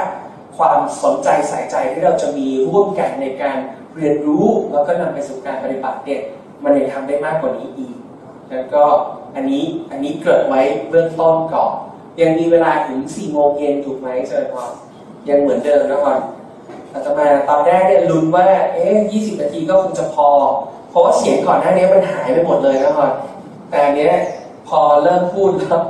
[0.58, 3.56] ความสนใจใส่ใจที่เราจะมีร่วมกันในการ
[3.96, 6.20] เรียนรู้แล้วก็นำไปสู่การปฏิบัติเนี่ย
[6.64, 7.94] มันยังทำได้มากกว่านี้อีก
[8.50, 8.82] แล้วก็
[9.34, 11.72] อันนี้อันนี้เกิดไว้เบื้องต้นก่อน
[12.20, 14.64] ยังมีเวลาถึง4โมงเย็นถูกไหมเชิญพอ
[15.28, 16.18] ยังเหมือนเดิมนะก่อน
[16.92, 20.28] อาตมาตอนแรกเนี่ยลุ้นว่า เอ๊ะ20นาทีก็คงจะพอ
[20.90, 23.12] เพราะว่าเสียงก่อนหน้านี้มันหายไปหมดเลยนะครับ
[23.70, 24.14] แต่อันเนี้ย
[24.68, 25.80] พอเริ่มพูดแล้ว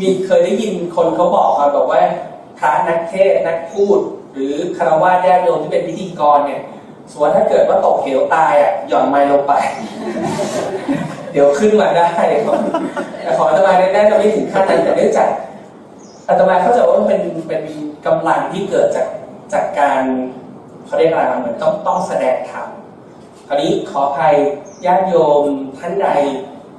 [0.00, 2.02] มีเคยได้ยินคนเขาบอกมาบอกว่า
[2.60, 3.98] พระนักเทศนักพูด
[4.32, 6.62] หรือคารวะญาติโยมที่เป็นพิธีกรเนี่ย
[7.10, 9.52] สมมติถ้าเกิดว่าตกเหวตายอะหย่อนไม้ลงไป
[11.32, 12.08] เดี๋ยวขึ้นมาได้
[13.22, 15.28] แต่ขออาตมาเนี่ยน่าจะไม่ถึงขั้นนั้นแต่เนื่องจาก
[16.28, 17.62] อาตมาเข้าใจว่ามันเป็นเป็น
[18.06, 19.06] กำลังที่เกิดจาก
[19.52, 20.02] จากการ
[20.86, 22.66] เขาเรียกอะไรมันเหมือนต้องต้องแสดงธรรม
[23.46, 24.34] คราวนี้ขออภัย
[24.86, 25.44] ญาติโยม
[25.78, 26.08] ท่านใด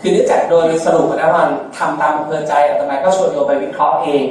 [0.02, 4.24] คือเนื่องจากโดยสรุปนะมันทำตามอำเภอใจอาตมาก็ชวนโยมไปวิเคราะห์เอง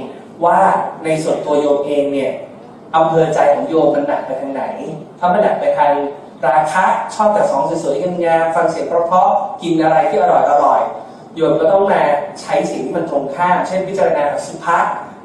[0.45, 0.61] ว่า
[1.05, 2.33] ในส่วนตัวโยมเองเนี่ย
[2.97, 4.65] อำเภอใจของโยมมันหนักไปทางไหน
[5.19, 5.93] ถ้ามันหนักไปทาง
[6.47, 10.83] ราคะชอบแต่ของสวยๆงามๆฟังเสียงเพราะๆกินอะไรที่อร่อยอร่อย
[11.37, 12.03] โยมก็ต้องมา
[12.41, 14.79] ใช้สิ่งที่มันตรงข้าม เช่นพิจารณาสุภะ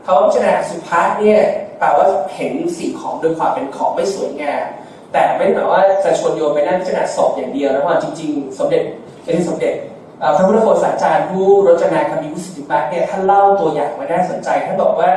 [0.03, 1.39] เขาพิจารณาสุภะเนี่ย
[1.79, 4.65] แปลว่าเห็นสิ่งของโดยความเป็นของไม่สวยงาม
[5.11, 8.83] แต่ไม่ได้หมายว่าจะชวนโยมไปนั่งพิจารณาศพอย่างเดียวนะว่าจริง ๆ สมเด็จ
[9.23, 9.73] ไม่ใช่สมเด็จ
[10.21, 15.11] พระพุทธโฆษาจารย์ผู้รจนาคำมีวุสิทธิปักเนี่ยท่านเล่าตัวอย่างมาน่าสนใจท่านบอกว่า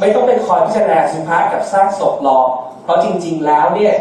[0.00, 2.48] ไม่ต้องเป็นคอยพิจารณาสุภะกับซากศพหรอก
[2.82, 3.94] เพราะจริง ๆ แล้วเนี่ย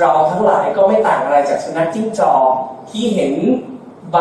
[0.00, 2.52] เราทั้งหลายก็ไม่ต่างอะไรจากสุนัขจิ้งจอก
[2.90, 3.34] ที่เห็น
[4.12, 4.18] ใบ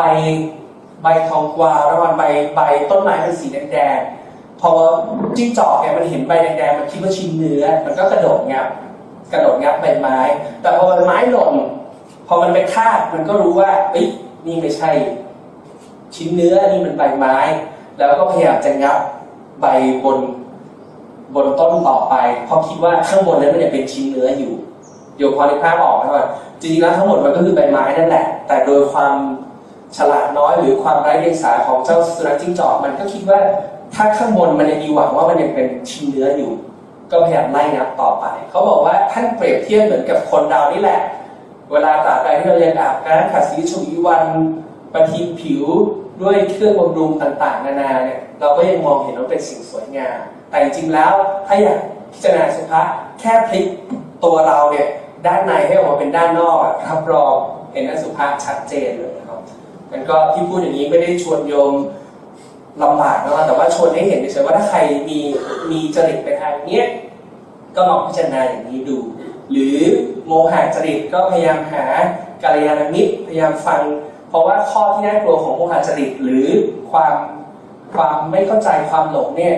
[1.03, 2.23] ใบทองกวาวแล้วมันใบ
[2.55, 4.71] ใบต้นไม้เป็นสีแดงๆพอ
[5.37, 8.67] จิ้งจอกเนี่ยมันเห็นใบแดงๆมันคิดว่าชิ้นเนื้อ มันก็กระโดดงับ
[9.31, 10.17] กระโดดงับใบไม้
[10.61, 11.55] แต่พอใบไม้หล่น
[12.27, 14.07] พอมันไปคาดมันก็รู้ว่าเอ้ย
[14.45, 14.91] นี่ไม่ใช่
[16.15, 17.35] ชิ้นเนื้อนี่มันใบไม้
[17.97, 18.97] แล้วก็พยายามจะงับ
[19.61, 19.65] ใบ
[20.03, 20.17] บน
[21.35, 24.53] บนต้นต่อไป เพราะคิดว่าข้างบนนั้นมันยังเป็นชิ้นเนื้ออยู่
[25.17, 26.25] โยมพอในภาพออกไหมว่า
[26.59, 29.15] จริงๆแล้วทั้งหมดมันก็คือใบไม้นั่นแหละ แต่โดยความ
[29.97, 33.39] ฉลาดน้อยหรือความไร้เดียงสาของเจ้าสุนัขจิ้งจอกมันก็คิดว่า
[33.95, 36.51] ถ้าข้างบนมันยังมีหวังว่ามันยังเป็นชิ้นเนื้ออยู่
[37.11, 40.99] ก็พยายามไล่นับต่อไป เขาบอกว่าท่านเปรียบเทียบเหมือนกับคนเรานี่แหละ
[41.71, 44.23] เวลาตราบใดที่เราเรียนอาบน้ำขัดสีชวีวัน
[44.93, 45.63] ประทิผิว
[46.21, 51.12] ด้วยเครื่องบำรุงต่างๆ นานาเนี่ยเราก็ยังมองเห็นว่าเป็นสิ่งสวยงาม แต่จริงแล้ว
[51.47, 51.80] ถ้าอยาก
[52.13, 52.88] พิจารณาสุภาพ
[53.19, 53.65] แค่พลิก
[54.23, 54.88] ตัวเราเนี่ย
[55.25, 57.36] ด้านในให้ออกมาเป็นด้านนอกรับรอง
[57.73, 59.39] เห็นอสุภาพชัดเจนเลยนะครับ
[59.91, 61.73] มันก็ที่พูดอย่างนี้ไม่ได้ชวนโยม
[62.84, 65.19] ลำบากนะแต่ว่าชวนให้เห็นเฉยๆว่าถ้าใครมี
[65.71, 66.86] มีจริตไปทางเนี้ย
[67.75, 68.97] ก็ลองพิจารณาอย่างนี้ดู
[69.52, 69.78] หรือ
[70.28, 71.86] โมหะจริตก็พยายามหา
[72.43, 73.82] กัลยาณมิตรพยายามฟัง
[74.29, 76.47] เพราะว่าข้อที่น่ากลัวของโมหะจริตหรือ
[76.91, 77.15] ความ
[77.93, 79.55] ความไม่เข้าใจความหลงเนี่ย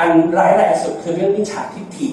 [0.00, 2.08] อันร้ายแรงสุดคือเรื่องมิจฉาทิฏฐิ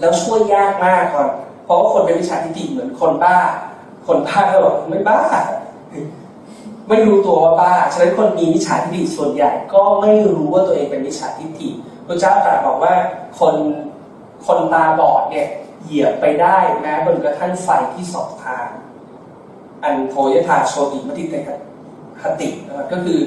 [0.00, 1.28] แล้วช่วยยากมากก่อน
[1.64, 3.38] เพราะว่าคนเป็นมิจฉาทิฏฐิเหมือนคนบ้า
[4.06, 5.20] คนบ้าก็บอกไม่บ้า
[6.88, 11.68] ไม่รู้ตัวว่าบ้าฉะนั้นคนมีมิจฉาทิฏฐิส่วนใหญ่ ก็ไม่รู้ว่าตัวเองเป็นมิจฉาทิฏฐิ
[12.06, 12.94] พระเจ้าตรัสบอกว่า
[13.40, 13.54] คน
[14.46, 15.46] คนตาบอดเนี่ย
[15.84, 18.66] เหยียบไปได้แม้บนกระทั่งไฟที่สองทาง
[19.84, 21.34] อันโทยธาโชติมติเต
[22.22, 23.18] คตินะครับก็คือ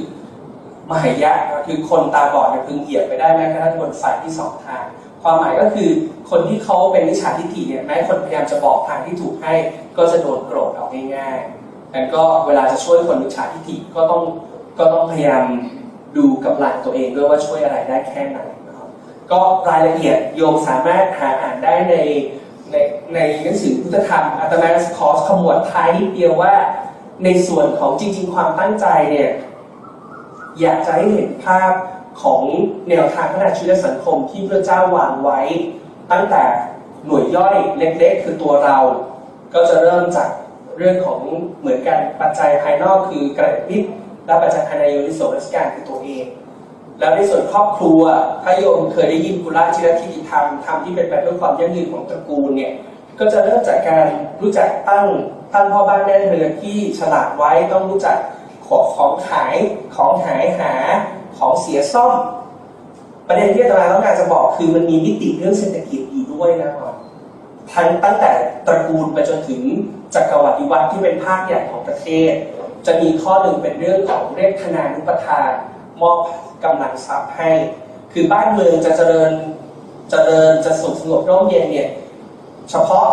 [0.89, 4.83] มหายะนะคือคนตาบอดเนี่ยพึงเหยียบไปได้แม้กระทั่งบนไฟที่สองทาง
[5.21, 5.89] ความหมายก็คือ
[6.29, 9.53] คนที่เขาเป็นมิจฉาทิฏฐิเนี่ยแม้คนพยายามจะบอกทางที่ถูกให้
[9.97, 14.21] ก็จะโดนโกรธเอาง่ายๆงั้นก็เวลาจะช่วยคนมิจฉาทิฏฐิก็ต้อง
[14.79, 15.43] ก็ต้องพยายาม
[16.17, 18.89] ดูกำลังตัวเองด้วยว่าช่วยอะไรได้แค่ไหนนะครับ
[19.31, 19.39] ก็
[19.69, 21.95] รายละเอียดโยมสามารถหาอ่านได้ใน
[22.71, 22.75] ใน
[23.13, 26.55] ในหนังสือพุทธธรรมอาตมาขอขมวดท้ายนิดเดียวว่า
[27.23, 29.29] ในส่วนของจริง ๆ ความตั้งใจเนี่ย
[30.59, 31.71] อยากจะให้เห็นภาพ
[32.21, 32.41] ของ
[32.89, 35.41] แนวทางพัฒนาชีวิตสังคมที่พระเจ้าวางไว้
[36.11, 36.43] ตั้งแต่
[37.05, 38.77] หน่วยย่อยเล็กๆ คือตัวเรา
[39.53, 40.29] ก็จะเริ่มจาก
[40.77, 41.19] เรื่องของ
[41.59, 43.85] เหมือนกันปัจจัยภายนอกคือกระดิษ
[44.25, 46.25] และปัจจัยภายในโยนิโสรัชการคือตัวเอง
[46.99, 48.01] แล้วในส่วนครอบครัว
[48.43, 52.71] ถ้าโยมเคยได้ยินกุลาชิรทิติธรรมธรรมที่เป็นไปเพื่อความยั่งยืนของตระกูลเนี่ย
[53.19, 54.05] ก็จะเริ่มจากการ
[54.41, 55.05] รู้จักตั้ง
[55.53, 58.17] ตั้งพ่อบ้านแม่เรือนที่ฉลาดไว้ต้องรู้จัก
[58.67, 59.55] ของของขาย
[59.95, 60.73] ของหายหา
[61.37, 62.13] ของเสียซ่อม
[63.27, 66.93] ประเด็นที่อาจารย์ต้องการจะบอกคือมันมีมิติเรื่องเศรษฐกิจอยู่ด้วยนะครับ
[67.73, 68.31] ทั้งตั้งแต่
[68.67, 69.61] ตระกูลไปจนถึง
[70.15, 72.31] จักรวรรดิวัฒน์ที่เป็นภาคใหญ่ของประเทศ
[72.85, 75.51] จะมีข้อหนึ่งเป็นเรื่องของเรียกคณานุปทาน
[76.01, 76.19] มอบ
[76.63, 77.49] กำลังทรัพย์ให้
[78.13, 79.31] คือบ้านเมืองจะเจริญ
[80.11, 81.89] จเจริญจะสุขสงบร่มเย็นเนี่ย
[82.69, 83.07] เฉพาะ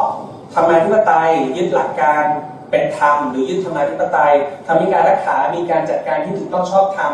[0.54, 2.24] ธรรมาธิปไตยยึดหลักการ
[2.70, 4.32] เป็นธรรมหรือยึดธรรมาธิปไตย
[4.66, 7.12] ทำให้การรักษา มีการจัดการที่ถูกต้องชอบธรรม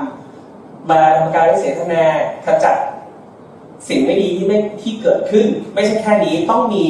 [0.90, 2.06] มาทำการเสนานา
[2.46, 2.76] ขจัด
[3.88, 6.84] สิ่งไม่ดีที่ไม่ที่เกิดขึ้น ไม่ใช่แค่นี้ต้องมี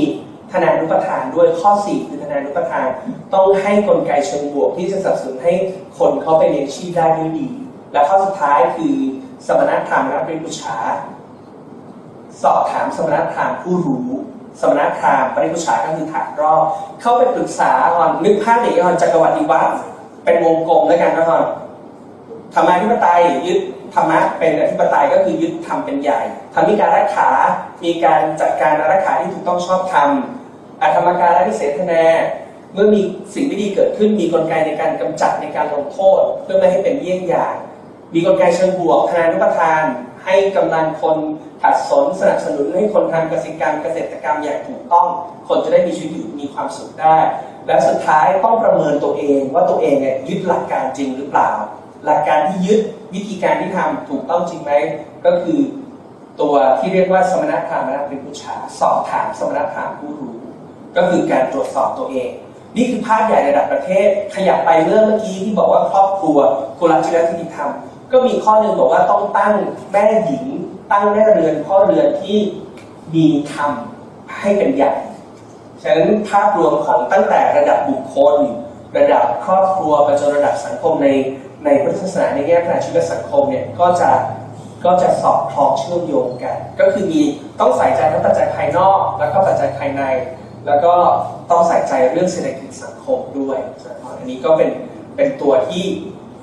[0.53, 2.87] ธนานุปทานด้วยข้อ 4 คือธนานุปทาน
[3.35, 5.55] ต้องให้กลไกเชิงบวกที่จะสนับสนุนให้
[5.99, 7.49] คนเขาไปเลี้ยงชีพได้ด้วยดี
[7.93, 8.95] และข้อสุดท้ายคือ
[9.47, 10.79] สมณธรรมและเป็นปุชา
[12.43, 14.09] สอบถามสมณธรรมผู้รู้
[14.61, 16.65] สมณพรามปริพุชาก็คือฐานรอบ
[17.01, 19.79] เข้าไปปรึกษาก่อนนึกภาพอย่างนี้ก่อนจักรวรรดิวัฒน์
[20.25, 21.45] เป็นวงกลมแล้วกันนะก่อน
[22.55, 23.59] ธรรมาธิปไตยยึด
[23.95, 26.21] ธรรมะเป็นอธิปไตยก็คือยึดธรรมเป็นใหญ่
[26.55, 27.29] ทำมีการรักษา
[27.85, 30.09] มีการจัดการรักษาที่ถูกต้องชอบธรรม
[30.83, 32.05] อธรรมการและนิเสธนา
[32.75, 33.01] เมื่อมี
[33.35, 37.55] สิ่งไม่ดีเกิดขึ้นมีกลไกในการกำจัดในการลงโทษ เพื่อไม่ให้เป็นเยี่ยงอย่าง
[38.15, 39.83] มีกลไกเชิงบวกทานุปทาน
[40.25, 41.17] ให้กำลังคน
[41.63, 45.07] ขัดสนสนับสนุนให้คนทำเกษตรกรรมเกษตรกรรมอย่างถูกต้อง
[45.49, 47.17] คนจะได้มีชีวิตอยู่มีความสุขได้
[47.67, 51.51] และสุดท้ายต้องประเมินตัวเองว่าตัวเองเนี่ยยึดหลักการจริงหรือเปล่า
[52.05, 52.81] หลักการที่ยึด
[53.15, 54.73] วิธีการที่ทำถูกต้องจริงไหม
[55.25, 55.61] ก็คือ
[56.41, 60.35] ตัวที่เรียกว่าสมณพราหมณ์เป็นผู้ชาสอบถามสมณพรามผู้รู้
[60.97, 62.31] ก็คือการตรวจสอบตัวเอง
[62.77, 66.39] นี่คือภาพใหญ่ระดับประเทศ ขยับไปเรื่องเมื่อกี้ที่บอกว่าครอบครัว
[66.79, 67.71] กุลจิรติธรรม
[68.13, 69.55] ก็มีข้อหนึ่งบอกว่าต้องตั้ง
[69.93, 70.47] แม่หญิง
[70.93, 72.39] ตั้งแม่เรือนพ่อเรือนที่
[73.15, 73.73] มีธรรม
[74.39, 74.93] ให้เป็นใหญ่
[75.83, 78.37] ฉะนั้นภาพรวมของตั้งแต่ระดับบุคคล
[78.99, 81.09] ระดับครอบครัวไปจนระดับสังคมใน
[81.65, 84.11] ในพุทธศาสนาในแง่การชีวิตสังคมเนี่ยก็จะ
[84.85, 87.21] ก็จะสอดคล้องเชื่อมโยงกัน ก็คือมี
[87.61, 90.03] ต้องใส่ใจทั้งปัจจัยภายนอก แล้วก็ปัจจัยภายใน
[90.67, 90.95] แล้วก็
[91.51, 93.59] ต้องใส่ใจเรื่องเศรษฐกิจสังคมด้วย
[94.19, 94.71] อันนี้ก็เป็น
[95.17, 95.85] เป็นตัวที่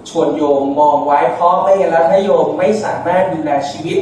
[0.09, 3.99] ชวนโยมมองไว้เพราะไม่งั้นแล้วถ้าโยมไม่สามารถดูแลชีวิต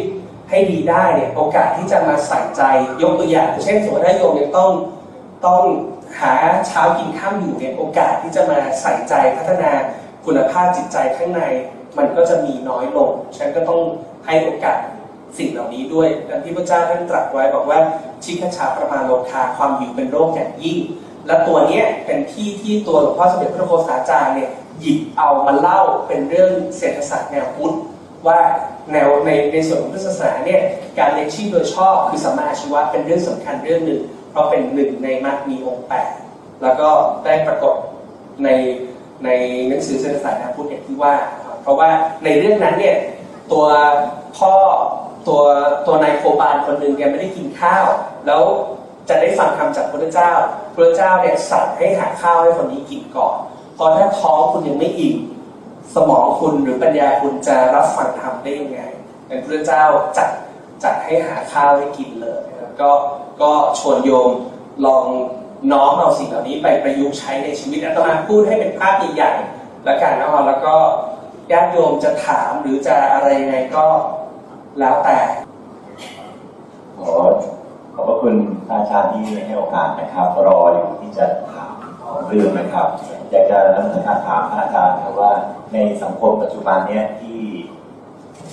[0.50, 2.62] ให้ดีได้เนี่ยโอกาสที่จะมาใส่ใจ
[3.02, 4.72] ยกตัวอย่างเช่นสมมติถ้าโยมยังต้อง
[5.46, 5.62] ต้อง
[6.20, 6.34] หา
[6.68, 9.72] เช้ากินข้ามอยู่เนี่ยโอกาสที่จะมาใส่ใจพัฒนา
[10.26, 11.42] คุณภาพจิตใจข้างใน
[11.98, 13.82] มันก็จะมีน้อยลงฉันก็ต้อง
[14.26, 14.80] ให้โอกาส
[15.38, 17.80] สิ่งเหล่านี้ด้วยดังที่พระเจ้าท่านตรัสไว้บอกว่า
[18.24, 20.78] ชิคชาประมาณโลคาความหิวเป็นโรคอย่างยิ่ง
[21.28, 27.76] และตัวเนี้ยเป็นที่ที่ตัวหลวงพ่อสมเด็จพระโคสาจารย์เนี่ย หยิบเอามาเล่าเป็นเรื่องเศรษฐศาสตร์แนวพุทธ
[28.28, 28.40] ว่า
[28.92, 30.62] แนวในในส่วนของพุทธศาสนาเนี่ย
[31.00, 36.12] การเลี้ยงชีพโดยชอบคือสัมมาอาชีวะเป็นเรื่องสำคัญเรื่องหนึ่ง เพราะเป็นหนึ่งในมรรคมีองค์แปด
[36.62, 36.90] แล้วก็
[37.26, 37.76] ได้ปรากฏ
[38.44, 38.50] ใน
[39.26, 39.30] ใน
[39.68, 41.16] หนังสือเศรษฐศาสตร์แนวพุทธอย่างที่ว่า
[41.64, 41.90] เพราะว่า
[42.24, 42.98] ในเรื่องนั้นเนี่ย
[43.52, 43.66] ตัว
[44.38, 44.54] พ่อ
[45.28, 45.42] ตัว
[45.88, 47.86] ตัวนายโคบาลคนหนึ่งแกไม่ได้กินข้าว
[48.28, 48.42] แล้ว
[49.10, 50.32] จะได้ฟังคำจากพระเจ้า
[50.76, 53.38] พระเจ้าเนี่ยสั่งให้หาข้าวให้คนนี้กินก่อน
[53.76, 55.18] เพราะถ้าท้องคุณยังไม่อิ่ม
[55.96, 58.82] สมองคุณหรือปัญญาคุณจะรับฟังธรรมได้ยังไง
[59.28, 59.84] เป็นพระเจ้า
[60.18, 60.30] จัด
[60.84, 62.42] จัดให้หาข้าวให้กินเลย
[62.82, 62.92] ก็
[63.42, 64.32] ก็ชวนโยม
[64.86, 65.06] ลอง
[65.72, 70.76] น้อมเอาสิ่งเหล่านี้ไปประยุกต์ใช้ในชีวิตอาตมาพูดให้เป็นภาพใหญ่ๆแล้วกันนะแล้วก็
[71.52, 73.86] ญาติโยมจะถามหรือจะอะไรยังไงก็
[74.80, 75.20] แล้วแต่
[77.02, 77.16] ขอ
[77.94, 78.36] ขอบพระคุณ
[78.70, 81.75] อาจารย์ที่ให้โอกาสนะครับ รออยู่ที่จะถาม
[82.28, 82.88] เรื่องนะครับ
[83.32, 85.32] อยากจะนำเสนอถามพระอาจารย์ครับว่า
[85.74, 87.40] ในสังคมปัจจุบันเนี้ยที่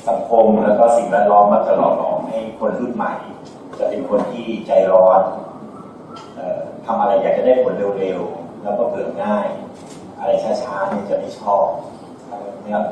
[0.08, 3.12] สังคมแล้วก็สิ่งแวดล้อมมักจะหล่อหลอมให้คนรุ่นใหม่
[3.78, 5.20] จะเป็นคนที่ใจร้อน
[6.38, 9.46] ออทำอะไรอยากจะได้ผลเร็วๆแล้วก็เบื่อง่าย
[10.18, 10.30] อะไร
[10.62, 11.64] ช้าๆเนี่ยจะไม่ชอบ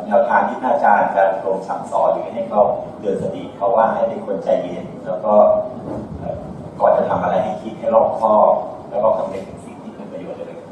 [0.07, 2.63] แนวทางที่พระอาจารย์จะลงสั่งสอนหรือให้เขา
[3.01, 5.35] เดินสติเขาว่าให้เป็นคนใจเย็น แล้วก็
[6.81, 8.53] ก่อนจะทำอะไรให้คิดให้รอบคอบ
[8.91, 9.60] แล้วก็คำนึงถึง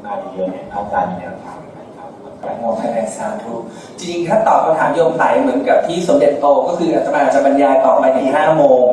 [0.03, 2.09] สิ่งที่เป็นประโยชน์ในหน้าเยอะเนี่ยพระอาจารย์มีแนวทยังไงครับ
[2.43, 3.53] การมองภายในสาธุ
[3.97, 8.83] จริงๆถ้าตอบคำถามโยมไต่เหมือนกับที่สมเด็จโตก็คืออาตมาจะบรรยายต่อไปถึงห้าโมง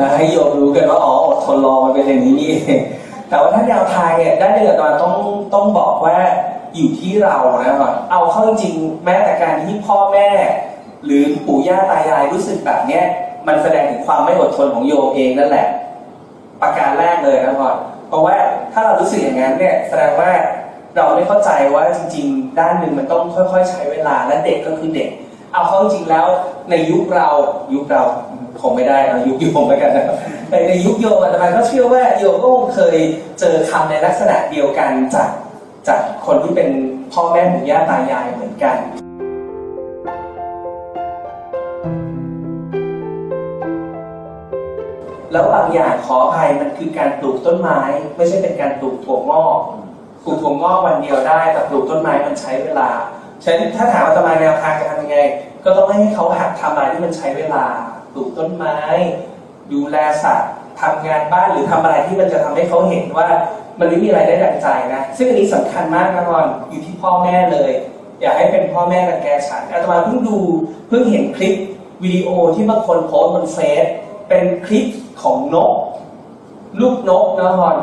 [0.00, 2.52] นะให้โยมรู้กันว่าอ๋ออดทนรอมันเป็นอย่างนี้นี่
[3.28, 5.14] แต่ว่าถ้าแนวทางเนี่ยได้เลยอาตมาต้อง
[5.54, 6.16] ต้องบอกว่า
[6.74, 8.74] อยู่ที่เรานะครับเอาเข้าจริง
[9.04, 10.28] แม้แต่การที่พ่อแม่
[11.04, 13.04] หรือปู่ย่าตายายรู้สึกแบบเนี้ย
[13.46, 15.66] มันแสดงถึงความไม่อดทนของโยมเองนั่นแหละ
[16.62, 17.76] ประการแรกเลยนะก่อน
[18.12, 18.36] เพราะว่า
[18.72, 20.30] ถ้าเรารู้สึกอย่างนั้นเนี่ยแสดงว่า
[20.96, 25.10] เราไม่เข้าใจว่าจริง ๆ ด้านหนึ่งมันต้องค่อยๆ ใช้เวลาและเด็กก็คือเด็ก
[25.52, 26.26] เอาเข้าจริงๆแล้ว
[26.70, 27.28] ในยุคเรา
[27.74, 28.02] ยุคเรา
[28.60, 30.06] คงไม่ได้เอายุคโยมแล้วกันนะ
[30.50, 32.96] ในในยุคโยมอาตมาก็เชื่อว่าโยมก็คงเคย
[33.40, 35.30] เจอคำในลักษณะเดียวกันจาก
[35.88, 36.68] จากคนที่เป็น
[37.12, 38.76] พ่อแม่ปู่ย่าตายายเหมือนกัน
[45.32, 47.80] แล้วบางอย่างขออภัยมันคือการปลูกต้นไม้
[48.16, 49.60] ไม่ใช่เป็นการปลูกถั่วงอก
[50.24, 52.88] ปลูกถั่วงอกวันเดียวได้แต่ปลูกต้นไม้มันใช้เวลา
[53.44, 55.18] ฉะนั้นถ้าถามอาตมาแนวทางจะทำยังไง
[55.64, 57.64] ก็ต้องให้เขาหัดทำอะไรที่มันใช้เวลา
[58.12, 58.76] ปลูกต้นไม้
[59.72, 63.28] ดูแลสัตว์ทำงานบ้านหรือทำอะไรที่มันจะทำให้เขาเห็นว่า
[63.78, 67.72] มันไม่มีอะไรได้ดังใจนะ ซึ่งอันนี้สำคัญมากนะกอนอยู่ที่พ่อแม่เลย
[68.20, 70.38] อย่าให้เป็นพ่อแม่รังแกฉันอาตมาเพิ่งดู
[70.88, 71.54] เพิ่งเห็นคลิป
[72.02, 73.84] วิดีโอที่บางคนโพสต์บนเฟซ
[74.28, 74.86] เป็นคลิป
[75.22, 75.72] ของนก
[76.80, 77.76] ลูกนกนะฮอน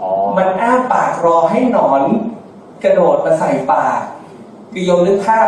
[0.00, 2.02] อ๋อมันอ้าปากรอให้หนอน
[2.84, 3.98] กระโดดมาใส่ปาก
[4.72, 5.46] คือโยมนึกภาพ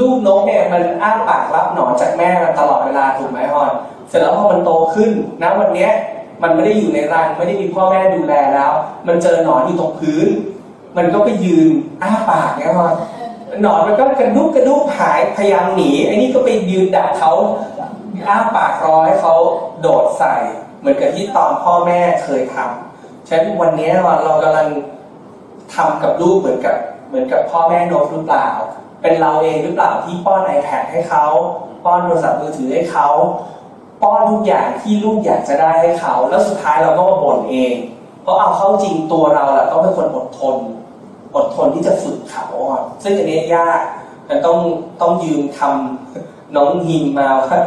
[0.00, 3.70] ลูกนกเนี่ยมันอ้าปากรับหนอนจากแม่มันตลอดเวลาถูกไหมฮอน
[4.08, 5.10] เสร็จแล้วพอมันโตขึ้น
[5.42, 5.90] นะวันเนี้ย
[6.42, 8.72] มันไม่ได้อยู่ในรังไม่ได้มีพ่อแม่ดูแลแล้ว
[9.06, 10.28] มันเจอหนอนอยู่ตรงพื้น
[10.96, 11.68] มันก็ไปยืน
[12.02, 12.88] อ้าปากเนี่ยพอ
[13.62, 17.32] หนอนมันก็กระดุกกระดุกหายพยายามหนีไอ้นี่ก็ไปยืนดักเขา
[18.28, 19.34] อ้าปากรอให้เขา
[19.80, 20.36] โดดใส่
[20.80, 24.68] เหมือนกับที่ตอนพ่อแม่เคยทำฉะนั้นวันนี้เราเรากำลัง
[25.74, 26.76] ทำกับลูกเหมือนกับ
[27.08, 28.48] เหมือนกับพ่อแม่นกหรือเปล่า
[29.02, 31.24] เป็นเราเองหรือเปล่าที่ป้อน iPad ให้เขา
[31.84, 33.08] ป้อนโทรศัพท์มือถือให้เขา
[34.02, 37.74] ป้อนทุกอย่างที่ลูกอยากจะได้ให้เขา แล้วสุดท้ายเราก็มาบ่นเอง
[38.22, 40.56] เพราะเอาเข้าจริงตัวเราแหละต้องเป็นคนอดทน
[41.34, 43.80] อดทนที่จะฝึกเขาอะซึ่งอันนี้ยาก
[44.28, 44.58] มันต้อง
[45.00, 47.58] ต้องยืมคำน้องฮิมมาว่า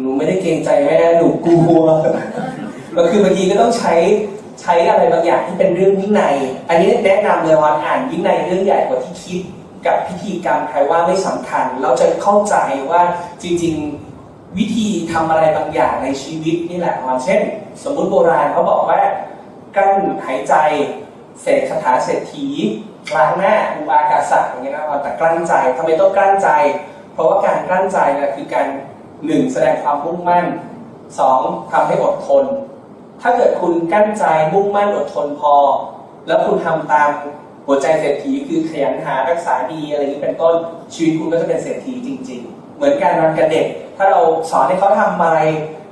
[0.00, 1.82] หนูไม่ได้เกรงใจแม่หนูกลัว
[2.96, 3.94] ก็คือบางทีก็ต้องใช้
[4.60, 6.36] ใช้อะไรบางอย่างที่เป็นเรื่องวินัย
[6.68, 9.40] อันนี้แนะนำเลยว่าอ่านวินัยเรื่องใหญ่กว่าที่คิด
[9.86, 12.54] กับพิธีกรรมใครว่าไม่สำคัญ เราจะเข้าใจ
[12.90, 13.02] ว่า
[13.42, 13.74] จริง
[14.16, 17.40] ๆวิธีทำอะไรบางอย่างในชีวิตนี่แหละว่าเช่น
[17.82, 19.00] สมมุติโบราณเขาบอกว่า
[19.76, 19.90] กั้น
[20.26, 20.54] หายใจ
[21.42, 22.46] เศษคาถาเศรษฐี
[23.16, 26.48] ล้างหน้าอุบากาศะอย่างเงี้ยนะแต่กลั้นใจทำไมต้องกลั้นใจ
[27.12, 28.66] เพราะว่าการกลั้นใจนี่คือการ
[29.26, 30.46] หนึ่งแสดงความมุ่งมั่น
[31.18, 31.40] สอง
[31.72, 32.44] ทำให้อดทน
[33.22, 34.24] ถ้าเกิดคุณกั้นใจ
[34.54, 35.54] มุ่งมั่นอดทนพอ
[36.26, 37.10] แล้วคุณทำตาม
[37.66, 40.54] หัวใจเศรษฐีคือขยันหารักษาดีอะไรอย่างนี้เป็นต้น
[40.94, 45.40] ชีวิตคุณก็จะเป็นเศรษฐีจริง ๆ เหมือนการนอนกับเด็ก ถ้าเราสอนให้เขาทำอะไร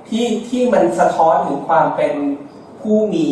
[0.09, 2.15] ที่ที่มันสะท้อนถึงความเป็น
[2.81, 3.29] ผู้มี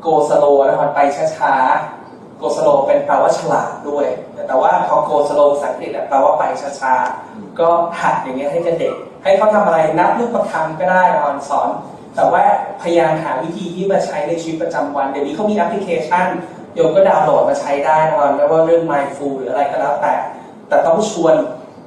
[0.00, 1.00] โกสโลนะครับไป
[1.36, 1.97] ช้าๆ
[2.38, 4.06] โกสโลเป็นแปลว่าฉลาดด้วย
[4.48, 6.42] แต่ว่าพอโกสโลภาษาอังกฤษแปลว่าไป
[6.80, 7.68] ช้าๆ ก็
[8.00, 11.68] หัดอย่างเงี้ยให้กับเด็ก ให้เขาทำอะไรนับลูกประคำก็ได้นอนสอน
[12.16, 12.42] แต่ว่า
[12.82, 16.26] พยายามหาวิธีที่มาใช้ในชีวิตประจำวัน เดี๋ยวนี้เขามีแอปพลิเคชัน
[16.74, 20.14] โยมก็ดาวน์โหลดมาใช้ได้นะครับไม่ว่าเรื่อง mindful หรืออะไรก็แล้วแต่
[20.68, 21.34] แต่ต้องชวน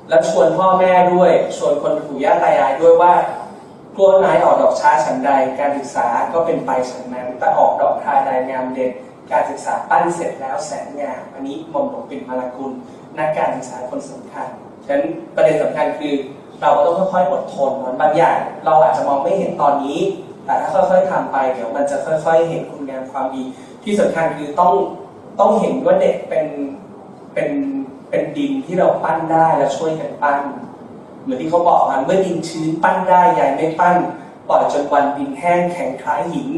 [0.09, 3.13] และชวนพ่อแม่ด้วย ชวนคนปู่ย่าตายายด้วยว่า
[3.97, 8.91] กล้วยไม้ออกดอกช้าฉันใด การศึกษาก็เป็นไปฉันนั้นแต่ออกดอกทายใดงามเด่น
[9.31, 12.71] การศึกษาปั้นเสร็จแล้วแสนงามอันนี้หม่อมหลวงปิ่นมาลากุล
[13.17, 14.47] นักการศึกษาคนสำคัญ
[14.85, 15.03] ฉะนั้น
[15.35, 16.13] ประเด็นสำคัญคือ
[16.61, 19.99] เราก็ต้องค่อยๆอดทนมันบางอย่างเราอาจจะมองไม่เห็นตอนนี้
[20.45, 23.43] แต่ถ้าค่อยๆทำไปเดี๋ยวมันจะค่อย ๆ เห็นคุณงามความดี
[23.83, 24.73] ที่สำคัญคือต้อง
[25.39, 26.45] ต้องเห็นว่าเด็กเป็น
[27.33, 27.49] เป็น
[28.09, 30.39] เป็นดินที่เราปั้นได้และช่วยกันปั้น
[31.21, 33.97] เหมือนที่เขาบอกมันเมื่อดินชื้นปั้นได้ยายไม่ปั้น
[34.51, 36.49] ล่อยจนวันดินแห้งแข็งคล้ายหิน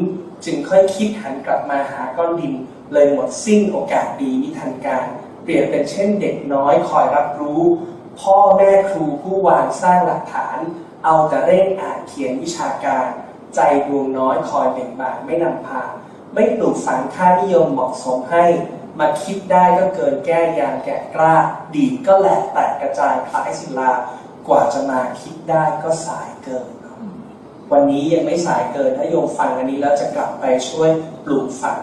[0.46, 2.54] จึงค่อยคิดหันกลับมาหาก้อนดิน
[2.94, 5.06] เลยหมดสิ้นโอกาสดีมิทันการ
[5.44, 7.62] เปรียบเป็นเช่นเด็กน้อยคอยรับรู้
[8.22, 10.58] พ่อแม่ครูผู้วางสร้างหลักฐาน
[11.06, 13.08] เอาแต่เร่งอ่านเขียนวิชาการ
[13.56, 15.84] ใจดวงน้อยคอยเบ่งบานไม่นำพา
[16.34, 18.46] ไม่ปลูกฝังค่านิยมเหมาะสมให้
[19.00, 21.36] มาคิดได้ก็เกินแก้ยางแก่กล้า
[21.76, 23.92] ดีก็แหลกแตกกระจายคล้ายศิลา
[24.48, 26.83] กว่าจะมาคิดได้ก็สายเกิน
[27.72, 30.90] วันนี้ยังไม่สายเกินถ้าโยมฟังอันนี้แล้วจะกลับไปช่วย
[31.26, 31.80] ปลูกฝัง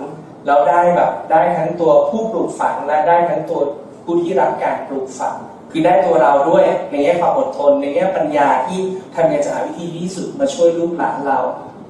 [0.46, 3.60] แล้วได้แบบได้ทั้งตัวผู้ปลูกฝังและได้ทั้งตัว
[4.04, 5.34] ผู้ที่รับการปลูกฝัง
[5.70, 8.80] คือได้ตัวเราด้วยในแง่ความอดทนในแง่ปัญญาที่
[9.14, 11.38] ทำยังไงจะหาวิธีที่สุดมาช่วยลูกหลานเรา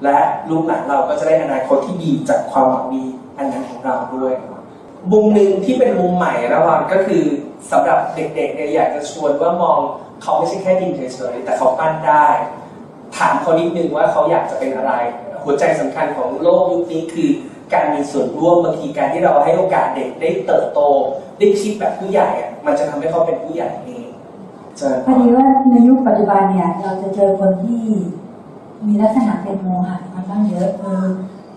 [0.05, 0.18] และ
[0.50, 3.05] ลูกหลานเราก็จะได้อนาคตที่ดีจากความหวังดี
[3.38, 4.33] อันนั้นของเราด้วย
[5.12, 7.24] มุมหนึ่งที่เป็นมุมใหม่นะหวันก็คือ
[7.70, 9.79] สำหรับเด็กๆเนี่ยอยากจะชวนว่ามอง
[10.22, 12.26] เขาไม่ใช่แค่ดินเฉยๆแต่เขาปั้นได้
[13.16, 14.92] ถามเขานิดนึงว่าเขาอยากจะเป็นอะไร
[15.44, 17.31] หัวใจสำคัญของโลกยุคนี้คือ
[17.73, 20.81] การมีส่วนร่วมบางทีการที่เราให้โอกาสเด็กได้เติบโต
[21.38, 24.07] ได้คิดแบบผู้ใหญ่อะมันจะทำให้เขาเป็นผู้ใหญ่เอง
[24.79, 27.85] เจอพอดีว่าในยุคปัจจุบันเนี่ยเราจะเจอคนที่
[28.87, 31.03] มีลักษณะเป็นโมหะค่อนข้างเยอะคือ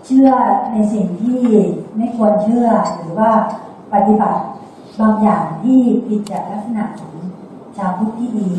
[0.06, 0.30] เชื่อ
[0.74, 1.42] ในสิ่งที่
[1.98, 3.32] ไม่ควรเชื่อหรือว่า
[3.94, 4.42] ปฏิบัติ
[5.00, 7.14] บางอย่างที่ผิดจากลักษณะของ
[7.78, 8.52] ชาวพุทธที่ดี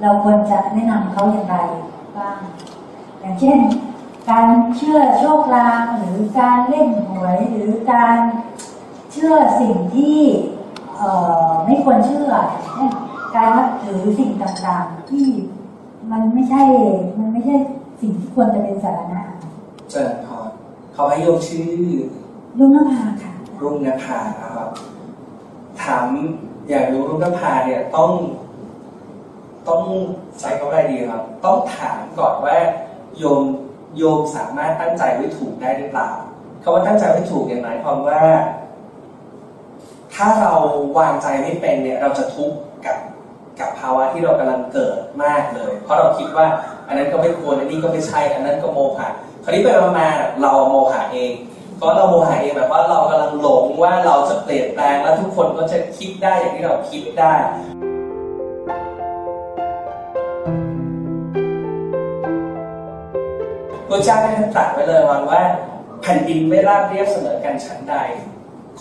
[0.00, 1.56] เราควรจะแนะนำเขาอย่างไร
[2.18, 2.38] บ้าง
[3.20, 3.58] อย่างเช่น
[4.30, 4.46] การ
[4.76, 8.18] เชื่อโชคลางหรือการเล่นหวยหรือการ
[9.12, 10.18] เชื่อสิ่งที่
[11.64, 12.30] ไม่ควรเชื่อ
[12.74, 12.90] เช่น
[13.34, 15.28] การนับถือสิ่งต่างๆ ที่
[16.10, 16.62] มันไม่ใช่
[17.18, 17.54] มันไม่ใช่
[18.00, 19.22] สิ่งที่ควรจะเป็นสาระ
[19.90, 20.38] เจอพอ
[20.94, 21.66] เขาให้โยมชื่อ
[22.58, 23.32] ลุงนภาค่ะ
[23.62, 24.70] รุ่งนภาครับ
[25.82, 26.06] ถาม
[26.68, 28.10] อยากรู้รุ่งนภาเนี่ยต้อง
[29.68, 29.82] ต้อง
[30.40, 32.56] ใช้คำว่าอะไรดีครับ ต้องถามก่อนว่า
[33.18, 33.42] โยม
[33.96, 36.10] โยมสามารถตั้งใจไว้ถูกได้หรือเปล่า
[36.62, 38.22] คำว่าตั้งใจไว้ถูกอย่างหมายความว่า
[40.14, 40.54] ถ้าเรา
[40.98, 42.96] วางใจไม่เป็นเนี่ยเราจะทุกข์กับ
[43.60, 46.46] กับภาวะที่เรากำลังเกิดมากเลย เพราะเราคิดว่า
[46.88, 49.08] อันนั้นก็ไม่ควรอันนี้ก็ไม่ใช่อันนั้นก็โมหะ
[49.44, 50.08] คราวนี้ไปมา
[50.42, 51.32] เราโมหะเอง
[51.76, 57.34] เพราะเราโมหะเองแบบว่าเรากำลังหลงว่าเราจะเปลี่ยนแปลงแล้วทุกคนก็จะคิดได้อย่างที่เราคิดได้
[63.94, 65.42] ระเจ้าได้ตรัสไว้เลยวันว่า
[66.02, 67.96] แผ่นดินไม่ราบเรียบเสมอกันฉันใด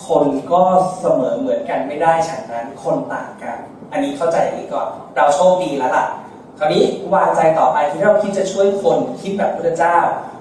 [0.05, 0.61] คนก็
[1.01, 3.57] เสมอเหมือนกันไม่ได้ฉันนั้น คนต่างกัน
[3.91, 6.05] อันนี้เข้าใจอย่างนี้ก่อน เราโชคดีแล้วล่ะ
[6.59, 6.83] คราวนี้
[7.13, 9.97] วางใจต่อไปที่เราคิดจะช่วยคนคิดแบบพระเจ้า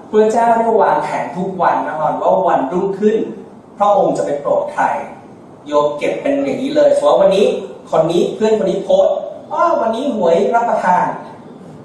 [0.09, 3.17] พระเจ้าได้วางแผนทุกวันนะครับว่าวันรุ่งขึ้น
[3.77, 4.85] พระองค์จะไปโปรดใคร
[5.67, 7.45] โยมเก็บเป็นอย่างนี้เลยสมมติว่าวันนี้
[7.91, 9.05] คนนี้เพื่อนคนนี้โพส
[9.51, 11.05] อ้าววันนี้หวยรับประทาน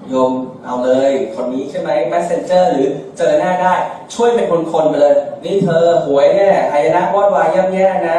[0.08, 0.32] โยม
[0.64, 2.88] เอาเลยคนนี้ใช่ไหม messenger หรือ
[3.18, 3.74] เจอหน้าได้
[4.14, 8.18] ช่วยเป็นคนๆไปเลย นี่เธอหวยเนี่ยหายนะวอดวายย่ำแย่นะ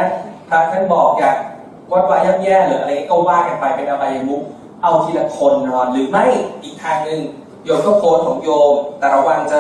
[0.50, 1.38] พระท่านบอกอยาก
[1.92, 4.42] วอดวายย่ำแย่หรืออะไรก็ว่ากันไปเป็นอบายมุก
[4.84, 6.26] เอาทีละคนนอนหรือไม่
[6.64, 7.20] อีกทางหนึ่ง
[7.66, 9.60] โยมก็โพสของโยม แต่ระวังจะ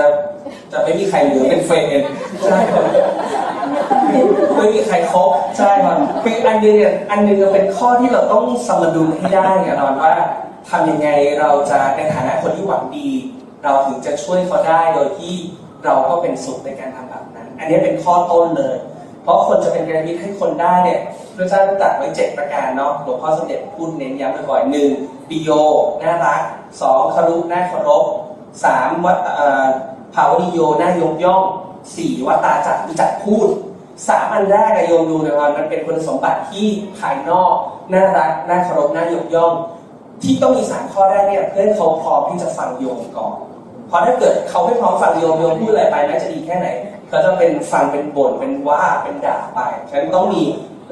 [0.72, 2.04] จะไม่มีใครเหลือเป็นเฟรน
[2.44, 2.86] ใช่ครับ
[4.56, 10.14] ไม่มีใครครบใช่ครับคืออันหนึงเนี่ยอันหนึงเป็นข้อที่เราต้องสมดุลให้ได้อะนอนว่า
[10.70, 11.10] ทำยังไง
[11.40, 13.10] เราจะในฐานะคนที่หวังดี
[13.64, 15.36] เราถึงจะช่วยเขาได้โดยที่
[15.86, 18.76] เราก็เป็นสุขในการทำแบบนั้น อันนี้เป็นข้อต้นเลย
[19.24, 21.00] เพราะคนจะเป็นกระมิตรให้คนได้เนี่ย
[21.36, 24.92] พระเจ้าตรัสไว้เจ็ดประการเนาะหลวงพ่อสมเด็จพูดเน้นย้ำบ่อยๆหนึ่ง
[25.30, 25.50] ปิโย
[26.04, 26.42] น่ารัก
[26.82, 28.06] สองคารุน่าเคารพ
[28.64, 29.68] สามวัตเอ่อ
[30.16, 31.44] ภาวนิโยน่ายกย่อง
[31.96, 33.48] สี่วัตตาจักรจักพูด
[34.08, 36.68] สามอันแรกอะโยมดูนะครับมันเป็นคุณสมบัติที่
[37.00, 37.54] ภายนอก
[37.94, 39.54] น่ารัก น่าเคารพน่ายกย่อง
[40.24, 43.36] ที่ต้องมีสามข้อแรกเนี่ยเพื่อให้เขาพร้อมที่จะฟังโยมก่อน
[43.88, 46.68] เพราะถ้าเกิดเขาไม่พร้อมฟังโยมโยมพูดอะไรไปแม้จะดีแค่ไหน
[47.12, 49.60] ก็จะเป็นฟังเป็นบ่นเป็นว่าเป็นด่าไป
[49.90, 50.44] ฉะนั้นต้องมี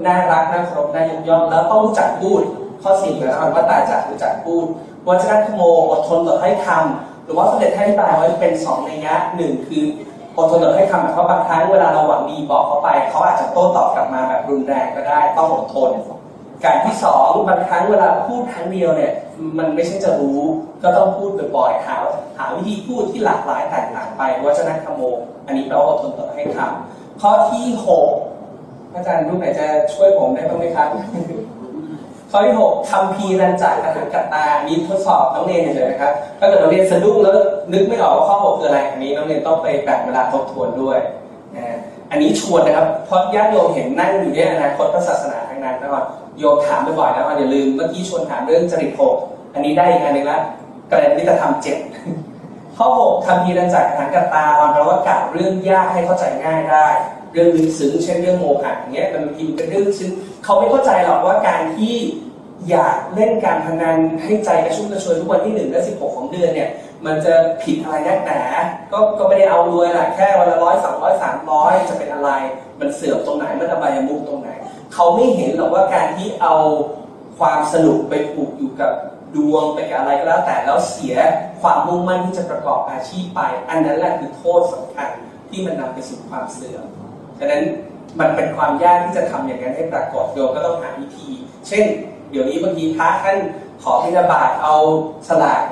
[0.08, 2.42] น่ารักน่าเคารพน่ายกย่องแล้วต้องรู้จักพูด
[2.82, 4.66] ข้อสี่นะครับว่าตายจากรู้จักพูด
[5.08, 5.62] วัชนะขโม
[5.92, 9.86] อดทนต่อให้คำหรือว่าสด็จให้อธิบายไว้เป็นสองนัยยะหนึ่งคือ
[10.38, 15.92] อดทนต่อให้คำหมายความว่าบางครั้งเวลาเราหวังดีบอกเขาไป เขาอาจจะโต้ตอบกลับมาแบบรุนแรงก็ได้ต้องอดทน
[16.66, 19.14] การที่สองบางครั้งเวลาพูดครั้งเดียวเนี่ย
[19.58, 20.42] มันไม่ใช่จะรู้
[20.84, 21.96] ก็ต้องพูดบ่อยๆหา
[22.38, 25.02] หาวิธีพูดที่หลากหลายแตกต่างไปวัจนะขโม
[25.48, 28.08] อันนี้แปลว่าอดทนต่อให้คำข้อที่หก
[28.94, 30.90] อาจารย์รูปไหนจะช่วยผมได้บ้างไหมครับ
[32.32, 37.36] ข้อที่หกคำพีรันจากกระหันกัตตาอันนี้ทดสอบน้องเรียนเฉยนะครับถ้าเกิดน้องเรียนสะดุ้งแล้ว
[37.74, 41.00] นึกไม่ออกว่าข้อหกคืออะไรอันนี้น้องเรียนต้องไปแบ่งเวลาทบทวนด้วย
[41.56, 41.78] นะ
[42.12, 45.40] อันนี้ชวนนะครับเพราะญาติโยมเห็นนั่งอยู่ในอนาคตพระศาสนา
[45.82, 46.06] นะครับ
[46.40, 49.16] โยมถามบ่อยๆนะว่าอย่าลืมเมื่อกี้ชวนถามเรื่องจริตหก
[49.54, 50.40] อันนี้ได้อีกอันหนึ่งละ
[50.92, 51.78] กระเด็นวิตธรรมเจ็ด
[52.78, 56.88] ข้อหกคำพีร์รันจากกระหันกัตตาความแปลว่ากล่าวเรื่องยากให้เข้าใจง่ายได้
[57.34, 60.12] เรื่องลึกซึ้งเช่นเรื่องโมหะอย่างเงี้ยมันบางทีมันเป็นเรื่องลึกซึ้ง
[60.44, 61.96] เขาไม่เข้าใจหรอกว่าการที่
[62.70, 66.70] อยากเล่นการพนันให้ใจกระชุ่มกระชวยทุกวันที่หนึ่งและสิบหกของเดือนเนี่ย
[67.06, 68.42] มันจะผิดอะไรนักหนา
[68.92, 72.30] ก็ก็ไม่ได้เอารวยแหละแค่วันละร้อยสองร้อยสามร้อยจะเป็นอะไร
[72.80, 74.50] มันเสื่อมตรงไหนมันอบายมุกตรงไหน
[74.94, 76.56] เขาไม่เห็นหรอกว่าการที่เอา
[77.40, 78.92] ความสนุกไปผูกอยู่กับ
[79.36, 81.16] ดวงไปกับอะไรก็แล้วแต่แล้วเสีย
[81.62, 85.10] ความมุ่งมั่นที่จะประกอบอาชีพไป อันนั้นแหละคือโทษสำคัญ
[85.50, 86.86] ที่มันนำไปสู่ความเสื่อม
[87.40, 87.64] ฉะนั้น
[88.20, 91.30] มันเป็นความยากที่จะทำอย่างนั้นให้ปรากฏโยมก็ต้องหาวิธี
[91.68, 91.86] เช่น
[92.32, 93.38] เดี๋ยวนี้บางทีพระท่าน
[93.84, 94.76] ขอพิณบาตเอา
[95.30, 95.64] สลาก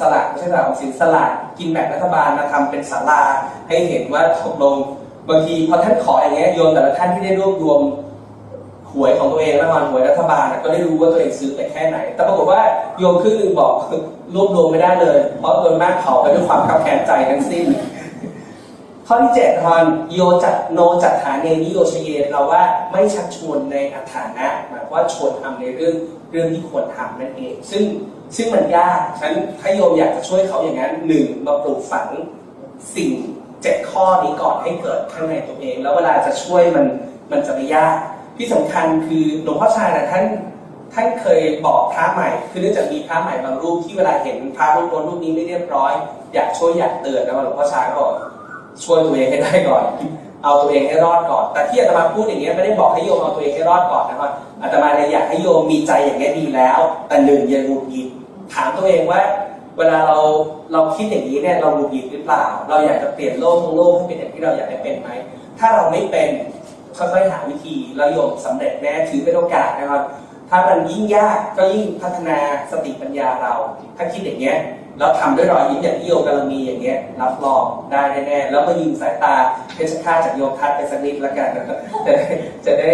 [0.00, 3.22] สลากไม่ใช่สลากออมสินสลากกินแบ่งรัฐบาลมาทำเป็นศาลา
[3.68, 4.76] ให้เห็นว่าตกลง
[5.28, 7.80] บางทีพอท่านขออย่างเงี้ยโยมแต่ละท่านที่ได้รวบรวม
[8.96, 12.62] หวยของตัวเองแล้วมันหวยรัฐบาลก็ได้รู้ว่าตัวเองซื้อไปแค่ไหน แต่ปรากฏว่า
[12.98, 13.72] โยมครึ่งหนึ่งบอก
[14.34, 17.66] รวบรวมไม่ได้เลย เพราะโดนมากเผาไปด้วยความขับแค้นใจทั้งสิ้น
[19.06, 19.82] ข้อที่เจ็ดทอน
[20.14, 25.94] โยจัดโนจัดฐานเนนิโยชเยเราว่าไม่ชักชวนในอัฐานะหมายว่าชวนทำในเรื่อง
[26.30, 27.82] เรื่องที่ควรทำนั่นเอง ซึ่ง
[28.36, 32.08] ซึ่งมันยากฉันถ้าโยมอยากจะช่วยเขาอย่างนั้นหนึ่งมาปลูกฝัง
[32.94, 33.10] สิ่ง
[33.62, 36.86] เจ็ดข้อนี้ก่อนให้เกิดข้างในตัวเอง แล้วเวลาจะช่วยมัน
[37.32, 37.96] มันจะไม่ยาก
[38.36, 40.24] ที่สำคัญคือหลวงพ่อชานะท่าน
[40.94, 45.92] ท่านเคยบอกพระใหม่ คือเนื่องจากมีพระใหม่บางรูปที่เวลาเห็นพระรูปโน้นรูปนี้ไม่เรียบร้อย
[46.34, 48.12] อยากช่วยอยากเตือนนะว่าหลวงพ่อชาก็บอก
[48.84, 49.84] ช่วยตัวเองให้ได้ก่อน
[50.44, 54.30] เอาตัวเองให้รอดก่อน แต่ที่อาตมาพูดอย่างเงี้ยไม่ได้บอกให้โยมเอาตัวเองให้รอดก่อนนะครับ
[54.62, 56.78] อาตมาเนี่ยอยากให้โยมมีใจอย่างเงี้ยดีแล้ว
[57.08, 58.08] แต่หนึ่งอย่าหงุดหงิด
[58.54, 59.20] ถามตัวเองว่า
[59.78, 60.18] เวลาเรา
[60.72, 65.08] เราคิดอย่างนี้เนี่ยเราหงุดหงิดหรือเปล่า เราอยากจะเปลี่ยนโลกทั้งโลกให้เป็นอย่างที่เราอยากให้เป็นไหม
[65.58, 66.28] ถ้าเราไม่เป็น
[66.98, 70.02] ค่อยๆหาวิธีแล้วโยมสำเร็จแน่ถือเป็นโอกาสนะครับ
[70.50, 72.38] ถ้ามันยิ่งยากก็ยิ่งพัฒนา
[72.72, 73.54] สติปัญญาเรา
[73.96, 74.58] ถ้าคิดอย่างเงี้ย
[74.98, 79.34] แล้วทำด้วยรอยยิ้มอย่างที่โยมกำลังมีอย่างเงี้ยรับรองได้แน่ๆแล้วมายิงสายตา
[79.74, 81.64] เพชฌฆาตจากโยมทัดไปสักนิดล้วกันนะ
[82.06, 82.26] จะได้
[82.66, 82.90] จะได้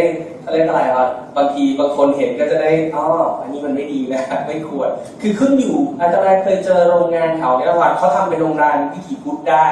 [0.53, 3.05] เรียกอะไรวะบางทีบางคนเห็นก็จะได้อ๋อ
[3.41, 4.91] อันนี้มันไม่ดีนะไม่ควร
[5.21, 9.67] คือขึ้นอยู่อาจารย์เคยเจอโรงงานเขาเนี่ยว่าเขาทำเป็นโรงงานวิถีพุทธได้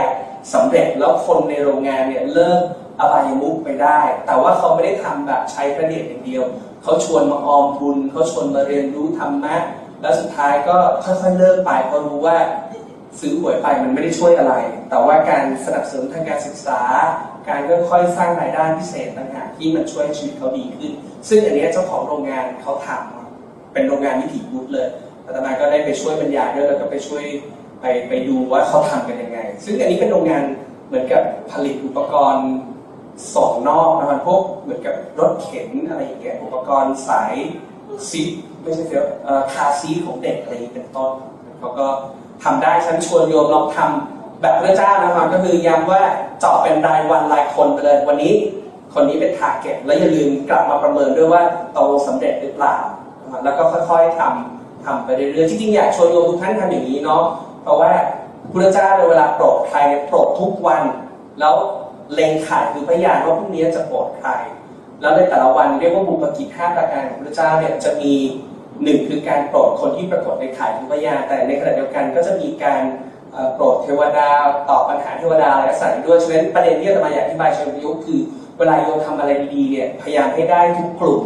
[0.55, 2.61] สำเร็จแล้วคนในโรงงานเนี่ยเลิก
[3.01, 6.45] อบายมุกไปได้ แต่ว่าเขาไม่ได้ทำแบบใช้พระเดชอย่างเดียว
[6.83, 9.57] เขาชวนมาออมทุนเขาชวนมาเรียนรู้ธรรมะ
[10.01, 12.37] แล้วสุดท้ายก็ค่อยๆเลิกไปเพราะรู้ว่า
[13.21, 14.55] ซื้อหวยไปมันไม่ได้ช่วยอะไร
[14.91, 16.81] แต่ว่าการสนับสนุนทางการศึกษา
[17.49, 20.93] การค่อยๆสร้างรายได้พิเศษต่างหากที่มันช่วยให้ชีวิตเขาดีขึ้น
[21.29, 24.89] ซึ่งอันนี้เจ้าของโรงงานเขาทำเป็นโรงงานวิถีพุทธเลย
[25.27, 27.23] อาตมาก็ได้ไปช่วยบรรยายด้วยแล้วก็ไปช่วย
[27.81, 30.45] ไปไปดูว่าเขาทำกันยังไง ซึ่งอันนี้เป็นโรงงาน
[30.89, 31.23] เหมือนกับ
[31.53, 32.49] ผลิตอุปกรณ์
[33.35, 37.35] ส่งนอกนะครับพวกเหมือนกับรถเข็นอะไรอย่างเงี้ยอุปกรณ์สาย
[38.11, 38.23] ซี
[38.63, 39.05] ไม่ใช่เสีย
[39.53, 41.13] คาซีของเด็กอะไรอย่างนี้เป็นต้น
[41.59, 41.87] เขาก็
[42.45, 46.03] ทำได้ฉันชวนโยมลองทำแบบพระเจ้านะครับก็คือย้ำว่า
[46.41, 48.35] เจาะเป็นรายวันรายคนไปเลยวันนี้
[48.95, 51.43] คนนี้เป็นทาร์เก็ตแล้วอย่าลืมกลับมาประเมินด้วยว่า
[51.73, 52.77] โตสำเร็จหรือเปล่า
[53.45, 57.23] แล้วก็ค่อยๆทำทำไปเรื่อยๆจริงๆอยากชวนโยมทุกท่านทำอย่างนี้เนาะ
[57.63, 57.91] เพราะว่า
[58.53, 60.83] พระเจ้าในเวลาโปรดใครโปรดทุกวัน
[61.41, 61.55] แล้ว
[62.15, 64.31] เลงขายคือพยานว่าพรุ่งนี้จะโปรดใคร
[65.01, 68.15] แล้วในแต่ละวันเรียกว่าบุพกิจห้าประการของพระเจ้าเนี่ยจะมี
[68.85, 72.83] หนึ่งคือการโปรดคนที่ปรากฏในขายคือพยานแต่ในขณะเดียวกันก็จะมีการ
[73.55, 74.29] โปรดเทวดา
[74.69, 78.21] ตอบปัญหาเทวดาอะไรใส่ด้วยฉะนั้นประเด็นที่อามาอยากอธิบายเชิงประยุกต์คือ
[78.59, 81.23] เวลาโยมทำอะไรดีเนี่ยพยายามให้ได้ทุกกลุ่ม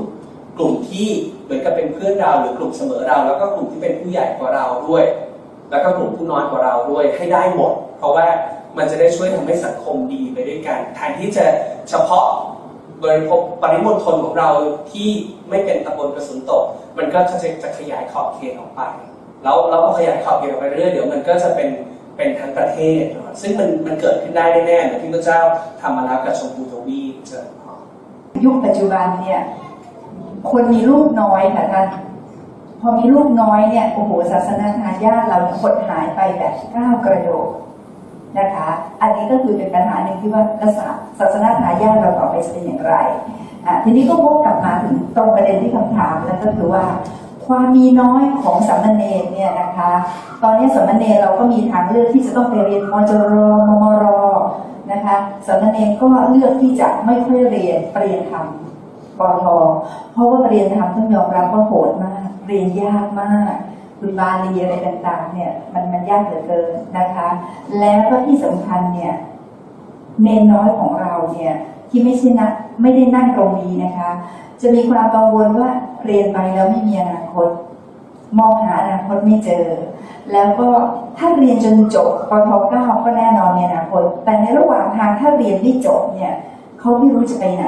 [0.59, 1.09] กลุ่มที่
[1.45, 5.05] เหมือนกับเป็นเพื่อนเราหรือกลุ่มเสมอเรา แล้วก็กลุ่มที่เป็นผู้ใหญ่กว่าเราด้วย
[5.70, 8.26] แล้วก็กลุ่มผู้น้อยกว่าเราด้วยให้ได้หมด เพราะว่า
[8.77, 11.45] มันจะได้ช่วยทำให้สังคมดีไปด้วยกันแทนที่จะ
[11.89, 12.27] เฉพาะ
[13.03, 14.51] บริภพปริมณฑลของเรา
[14.93, 15.09] ที่
[15.49, 16.64] ไม่เป็นตำบลกระสุนตก
[16.99, 18.81] มันก็จะจะขยายขอบเขตออกไป
[19.43, 21.68] แล้วแล้วพอขยายขอบเขตออกไปเรื่อยเดี๋ยวมันก็จะเป็น
[22.16, 23.03] เป็นทั้งประเทศ
[23.41, 25.41] ซึ่งมันมันเกิดขึ้นได้แน่ๆเหมือนที่พระเจ้า
[25.81, 27.47] ทำมาแล้วกับชมพูทวีเจริญ
[28.45, 29.41] ยุคปัจจุบันเนี่ย
[30.51, 31.87] คนมีลูกน้อยค่ะท่าน
[32.81, 37.49] พอมีลูกน้อยเนี่ยโอ้โหศาสนาทายาทเราหดหายไปแบบก้าวกระโดด
[38.39, 38.68] นะคะ
[39.01, 40.43] อันนี้ก็คือเป็นปัญหาหนึ่งที่ว่า
[41.18, 42.95] ศาสนาทายาทเราต่อไปจะเป็นอย่างไร
[43.66, 46.85] อะทีนี้ก็วกกลับมาถึงตรงประเด็นที่คำถามแล้วก็คือว่า
[47.47, 49.91] ความมีน้อยของสามเณรเนี่ยนะคะ
[50.43, 53.35] ตอนนี้สามเณรเราก็มีทางเลือกที่จะต้องไปเรียนมจร
[53.68, 54.05] มมร
[54.93, 55.16] นะคะ
[55.47, 58.47] สามเณรก็เลือกที่จะไม่ค่อยเรียนเปริญญาธรรม
[59.18, 59.45] ปอท
[60.12, 63.55] เพราะว่าเรียนธรรมต้องยอมรับว่าโหดมาก เรียนยากมาก
[64.05, 67.28] คุณบาลีอะไรต่าง ๆ เนี่ย มันมันยากเหลือเกินนะคะ
[67.80, 69.14] แล้วก็ที่สำคัญเนี่ย
[70.22, 71.55] เนนน้อยของเราเนี่ย
[71.90, 72.48] ที่ไม่ใช่นะ
[72.80, 74.11] ไม่ได้นั่งตรงนี้นะคะ
[74.61, 75.70] จะมีความกังวลว่า
[76.05, 77.48] เรียนไปแล้วไม่มีอนาคต
[78.38, 79.66] มองหาอนาคตไม่เจอ
[80.32, 80.68] แล้วก็
[81.16, 86.34] ถ้าเรียนจนจบปทเก้าก็แน่นอนในอนาคต แต่ในระหว่างทางถ้าเรียนไม่จบเนี่ย
[86.80, 87.66] เขาไม่รู้จะไปไหน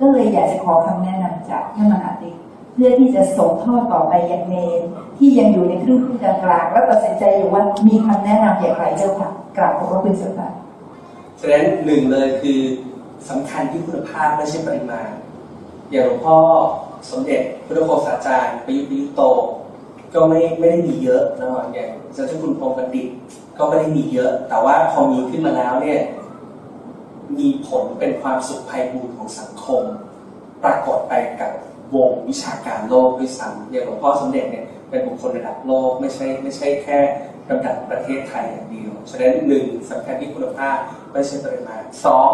[0.00, 2.37] ก็เลยอยากจะขอคำแนะนำจากท่านมหาดิก
[2.80, 4.80] พื่อที่จะส่งทอดต่อไปยังเนร
[5.18, 10.48] ที่ยังอยู่ในครึ่งครึ่งกลางๆแล้วตัดสินใจอยู่ว่ามีคำแนะนำอย่างไรเจ้าค่ะกราบขอบพระคุณเจ้าค่ะ
[11.40, 12.60] ฉะนั้นหนึ่งเลยคือ
[13.28, 15.08] สำคัญที่คุณภาพไม่ใช่ปริมาณ
[15.90, 16.36] อย่างหลวงพ่อ
[17.10, 19.22] สมเด็จพุทธโฆษาจารย์ ประยุทธ์ประยุทธ์โต
[20.14, 23.08] ก็ไม่ไม่ได้มีเยอะนะครับอย่างเจ้าคุณพรหมบัณฑิต
[23.58, 26.00] ก็ไม่ได้มีเยอะ แต่ว่าพอมีขึ้นมาแล้วเนี่ย
[27.38, 29.82] มีผลเป็นความสุขภัยบูรของสังคม
[30.64, 31.52] ปรากฏไปกับ
[31.94, 36.98] วงวิชาการโลกด้วยซ้ำอย่างหลวงพ่อสมเด็จเนี่ยเป็นบุคคลระดับโลกไม่ใช่ไม่ใช่แค่
[37.50, 40.76] ระดับประเทศไทยอย่างเดียว ฉะนั้นหนึ่งสำคัญที่คุณภาพ
[41.12, 42.30] ไม่ใช่ปริมาณสอง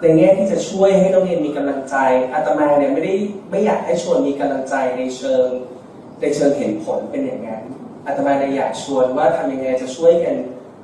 [0.00, 1.96] ในแง่ที่จะช่วยให้นักเรียนมีกำลังใจ
[2.32, 3.14] อาตมาเนี่ยไม่ได้
[3.50, 5.46] ไม่อยากให้ชวนมีกำลังใจในเชิง
[6.20, 7.62] ในเชิงเห็นผลเป็นอย่างนั้น
[8.06, 10.34] อาตมาเลยอยากชวนว่าทำยังไงจะช่วยกัน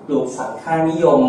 [0.06, 1.20] ปลูกฝังค่านิยม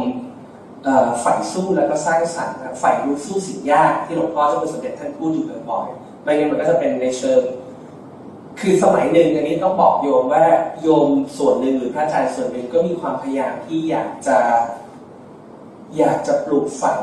[1.24, 7.41] ฝ่ายสู้แล้วก็สร้างสรรค์ฝ่ายรู้สู้สิ่งยากที่หลวงพ่อเจ้าคุณสมเด็จท่านพูดอยู่บ่อยๆ ไม่งั้นมันก็จะเป็นในเชิง
[8.59, 10.45] คือสมัยหนึ่งอันนี้ต้องบอกโยมว่า
[10.82, 11.07] โยม
[11.38, 14.38] ส่วนหนึ่งหรือพระอาจารย์ส่วนหนึ่งก็มีความพยายามที่อยากจะ
[15.97, 17.01] อยากจะปลูกฝัง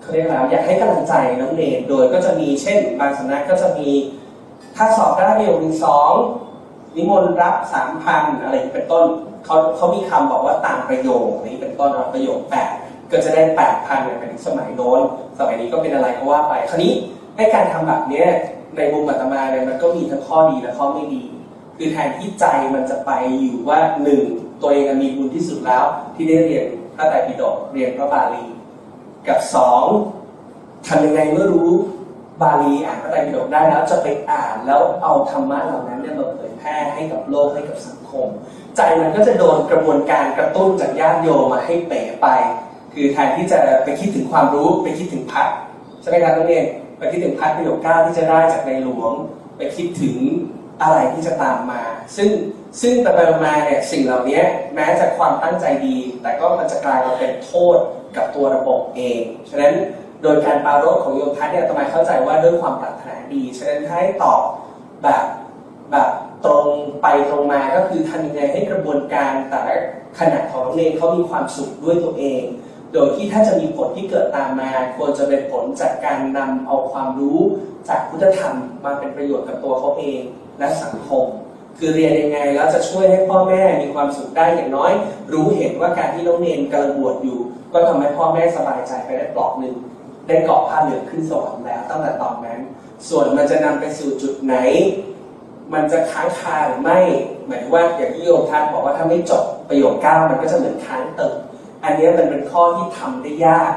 [0.00, 3.88] เขาเรียกอะไรอยากให้กำลังใจน้องเนรโดยก็จะมีเช่น บางสำนักก็จะมี
[4.76, 6.12] ถ้าสอบได้ประโยคหนึ่งสอง
[6.96, 9.04] นิมนต์รับสามพันอะไรอย่างนี้เป็นต้น
[9.44, 12.70] เขาเขามีคำบอกว่าตามประโยคนี้เป็นต้นว่าประโยคแปด
[13.10, 15.00] ก็จะได้แปดพันเนี่ยเป็นสมัยโน้น
[15.38, 16.92] สมัยนี้ก็เป็นอะไรก็ว่าไปคราวนี้
[17.36, 18.28] ให้การทำแบบเนี้ย
[18.76, 21.24] ในมุมอัตมาเนี่ยมันก็มีทั้งข้อดีและข้อไม่ดี
[21.76, 23.10] คือแทนที่ใจมันจะไป
[23.40, 24.22] อยู่ว่าหนึ่ง
[24.62, 25.84] ตัวเองมีบุญที่สุดแล้ว
[26.14, 26.66] ที่ได้เรียน
[26.96, 28.44] พระไตรปิฎกเรียนพระบาลี
[29.28, 29.84] กับสอง
[30.86, 31.72] ทำยังไงเมื่อรู้
[32.42, 38.28] บาลีอ่านพระไตรปิฎกได้แล้วจะไปอ่านแล้วเอาธรรมะเหล่านั้นเนี่ยมาเผยแพร่ให้กับโลกให้กับสังคม
[38.76, 42.28] ใจมันก็จะโดนกระบวนการกระตุ้นจากญาติโยมมาให้เป๋ไป
[42.94, 45.48] คือแทนที่จะไปคิดถึงความรู้ไปคิดถึงพัด
[46.00, 46.64] ใช่ไหมครับนักเรียน
[46.98, 49.12] ไปคิดถึงพัดประโยคเก้าที่จะได้จากในหลวง
[49.56, 50.16] ไปคิดถึง
[50.82, 51.82] อะไรที่จะตามมา
[52.16, 52.30] ซึ่ง
[52.80, 54.40] ซึ่งไปไปมาเนี่ยสิ่งเหล่านี้
[54.74, 57.78] แม้จะความตั้งใจดี แต่ก็มันจะกลายมาเป็นโทษ
[58.16, 59.20] กับตัวระบบเอง
[59.50, 59.74] ฉะนั้น
[60.22, 64.40] โดยการปรารภของโยมพัฒน์เนี่ยทำไมเข้าใจว่าด้วยความปรารถนาดี ฉะนั้นให้ตอบ
[65.02, 65.24] แบบ
[65.92, 66.08] แบบ
[66.44, 66.64] ตรง
[67.02, 69.76] ไปตรงมาก็คือทำยังไงให้กระบวนการแต่ละ
[70.18, 72.42] ขณะของน้องเนรเขามีความสุขด้วยตัวเอง
[72.92, 77.38] โดยที่ถ้าจะมีผลที่เกิดตามมาควรจะเป็นผลจากการนำเอาความรู้
[77.88, 80.20] จากพุทธธรรมมาเป็นประโยชน์กับตัวเขาเอง
[80.58, 81.24] และสังคม
[81.78, 84.92] คือเรียนยังไงแล้วจะช่วยให้พ่อแม่มีความสุขได้อย่างน้อย
[85.32, 87.38] รู้เห็นว่าการที่น้องเนรกำลังบวชอยู่
[87.72, 89.74] ก็ทำให้พ่อแม่สบายใจไปได้ปลอกหนึ่ง
[90.26, 92.58] ได้เกาะผ้าเหลืองขึ้นสวรรค์แล้วตั้งแต่ตอนนั้น
[93.08, 94.56] ส่วนมันจะนำไปสู่จุดไหน
[95.72, 97.00] มันจะค้างคาหรือไม่
[97.46, 101.36] หมายถึงว่าอย่างที่โยมท่านบอกว่าถ้าไม่จบประโยคเก้ามันก็จะเหมือนค้างเติม
[101.86, 103.72] อันนี้มันเป็นข้อที่ทำได้ยาก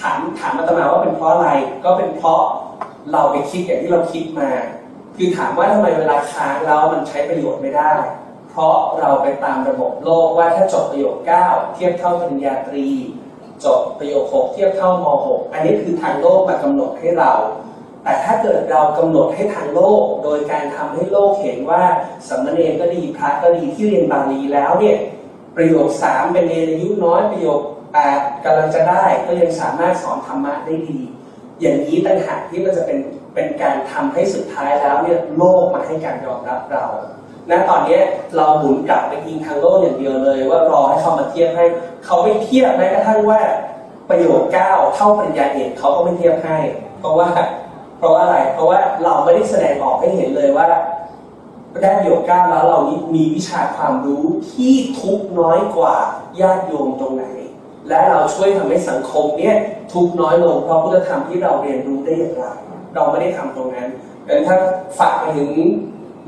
[0.00, 1.50] ถามถามอาตมาว่าเป็นเพราะอะไร
[1.84, 2.42] ก็เป็นเพราะ
[3.12, 4.50] เราไปคิดอย่างที่เราคิดมา
[5.16, 7.92] คือถามว่าทำไมเวลาค้างแล้วมันใช้ประโยชน์ไม่ได้
[8.50, 12.88] เพราะเราไปตามระบบโลกว่าถ้าจบประโยคเก้าเทียบเท่าปริญญาตรี
[13.64, 17.32] จบประโยค 6 เทียบเท่าม6อันนี้คือทางโลกมากำหนดให้เรา
[18.04, 21.82] แต่ถ้าเกิดเรากำหนดให้ทางโลก โดยการทำให้โลกเห็นว่า
[22.28, 24.98] สามเณรก็ดีพระก็ดีที่เรียนบาลีแล้วเนี่ย
[25.58, 27.60] ประโยค3เป็นเนรอายุน้อยประโยค
[28.02, 30.98] 8กำลังจะได้ก็ยังสามารถสอนธรรมะได้ดี
[31.60, 32.98] อย่างนี้ต่างหากที่มันจะเป็น
[33.34, 36.84] เป็นการทำให้สุดท้ายแล้วเนี่ยโลกมาให้การยอมรับเรา
[37.50, 37.98] ณตอนนี้
[38.36, 41.66] เราหมุนกลับไปยิงทางโลกอย่างเดียวเลย ว่ารอให้เขามาเทียบให้
[42.04, 43.40] เขาไม่เทียบแม้กระทั่งว่า
[44.08, 46.58] ประโยคเก้าเท่าปริญญาเอกเขาก็ไม่เทียบให้
[47.00, 47.28] เพราะว่า
[47.98, 50.66] เพราะว่าอะไรเพราะว่าเราไม่ได้แสดงออกให้เห็นเลยว่า
[51.82, 55.96] ได้ประโยก้าแล้วเรานี้มีวิชาความรู้ที่ทุกน้อยกว่า
[56.40, 57.24] ญาติโยมตรงไหน
[57.88, 59.54] และเราช่วยทำให้สังคมเนี้ย
[59.92, 62.44] ทุกน้อยลงเพราะพุทธธรรมที่เราเรียนรู้ได้อย่างไร
[62.94, 63.88] เราไม่ได้ทำตรงนั้น
[64.26, 64.56] ดังนั้นถ้า
[64.98, 65.50] ฝากไปถึง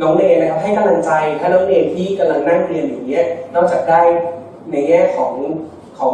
[0.00, 1.10] น้องเนยนะครับให้กำลังใจ
[1.40, 3.24] ถ้าน้องเนยที่กำลังนั่งเรียนอย่างเงี้ย
[3.54, 4.00] นอกจากได้
[4.70, 5.32] ในแง่ของ
[5.98, 6.12] ของ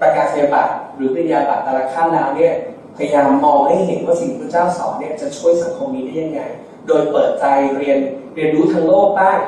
[0.00, 2.54] ประกาศนียบัตรหรือปริญญาบัตรแต่ละขั้นแล้วเนี่ย
[2.96, 6.40] พยายามมองให้เห็นว่าสิ่งที่พระเจ้าสอนเนี่ยจะช่วยสังคมนี้ได้ยังไง
[6.86, 7.44] โดยเปิดใจ
[7.76, 7.98] เรียน
[8.34, 9.38] เรียนรู้ทางโลกบ้าง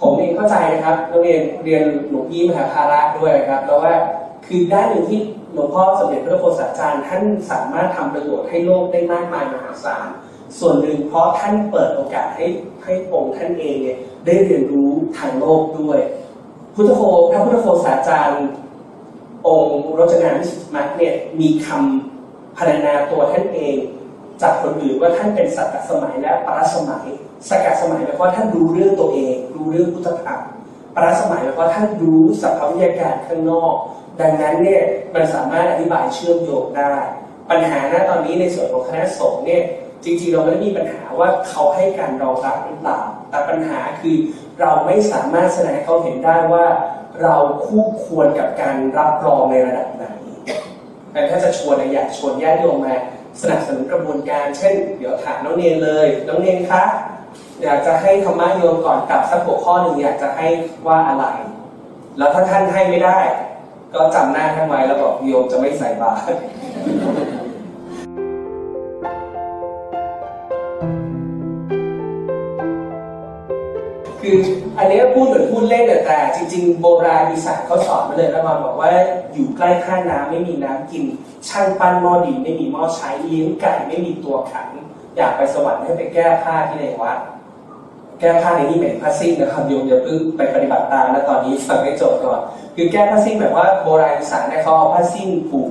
[0.00, 3.94] ผมเองเข้าใจนะครับนักเรียนเรียนหลวงพี่มหาภาระด้วยนะครับแล้วว่า
[4.46, 5.20] คือด้านหนึ่งที่
[5.52, 10.06] หลวงพ่อสมเด็จพระโพธิสัจารย์ ท่านสามารถทำประโยชน์ให้โลกได้มากมายมหาศาล
[10.58, 12.46] ส่วนหนึ่งเพราะท่านเปิดโอกาสให้
[12.84, 16.00] ให้องค์ท่านเองเนี่ยได้เรียนรู้ทางโลกด้วย
[16.74, 18.44] พุทธโคพระพุทธโคสาจารย์
[19.46, 23.76] องค์รจนาวิสุทธิมักเนี่ยมีคำพรรณนาตัวท่านเอง
[24.42, 27.06] จากคนอื่นว่าท่านเป็นสักกะสมัยและปรสมัย
[27.48, 30.40] สกกะสมัยหมายความว่าท่านรู้เรื่องตัวเอง รู้เรื่องพุทธธรรม
[30.94, 33.74] ปรสมัยหมายความว่าท่านรู้สภาพวิทยาการข้างนอก
[34.20, 34.82] ดังนั้นเนี่ย
[35.14, 36.94] มันสามารถอธิบายเชื่อมโยงได้
[37.50, 39.62] ปัญหาณตอนนี้ในส่วนของคณะสงฆ์เนี่ย
[40.04, 44.16] จริงๆเราไม่ได้มีปัญหาว่าเขาให้การรองรับหรือเปล่า แต่ปัญหาคือ
[44.60, 46.66] เราไม่สามารถแสดงให้เขาเห็นได้ว่า
[47.22, 50.04] เราคู่ควรกับการรับรองในระดับไหน
[51.12, 52.94] แต่ถ้าจะชวนอยากชวนญาติโยมมา
[53.40, 56.82] สนับสนุนกระบวนการ เช่น เดี๋ยวถามน้องเนนเลย น้องเนนคะ
[57.62, 60.46] อยากจะให้ธรรมะโยมก่อนกลับสักหัวข้อหนึ่งอยากจะให้
[60.86, 61.24] ว่าอะไร
[62.18, 63.18] แล้วถ้าท่านให้ไม่ได้
[63.94, 66.32] ก็จำหน้าท่านไว้แล้วบอกโยมจะไม่ใส่บาตร
[74.20, 74.36] คือ
[74.78, 78.90] อันนี้พูดเหมือนพูดเล่นแต่จริง ๆ โบราณอีสานเขาสอนมาเลยนะมาบอกว่า
[79.32, 81.04] อยู่ใกล้ท่าน้ำไม่มีน้ำกิน
[81.48, 84.68] ช่างปั้นหม้อดินไม่มีหม้อใช้เลี้ยงไก่ไม่มีตัวขัง
[85.16, 87.18] อยากไปสวรรค์ให้ไปแก้ผ้าที่ในวัด
[88.20, 92.40] แก้ผ้าในนี่เป็นผ้าสิ้นนะครับโยมอย่าเพิ่งไปปฏิบัติตามนะตอนนี้ฟังให้จบก่อน
[92.76, 95.70] คือแก้ผ้าสิ้นแบบว่าโบราณอีสานเนี่ยเขาเอาผ้าสิ้นผูก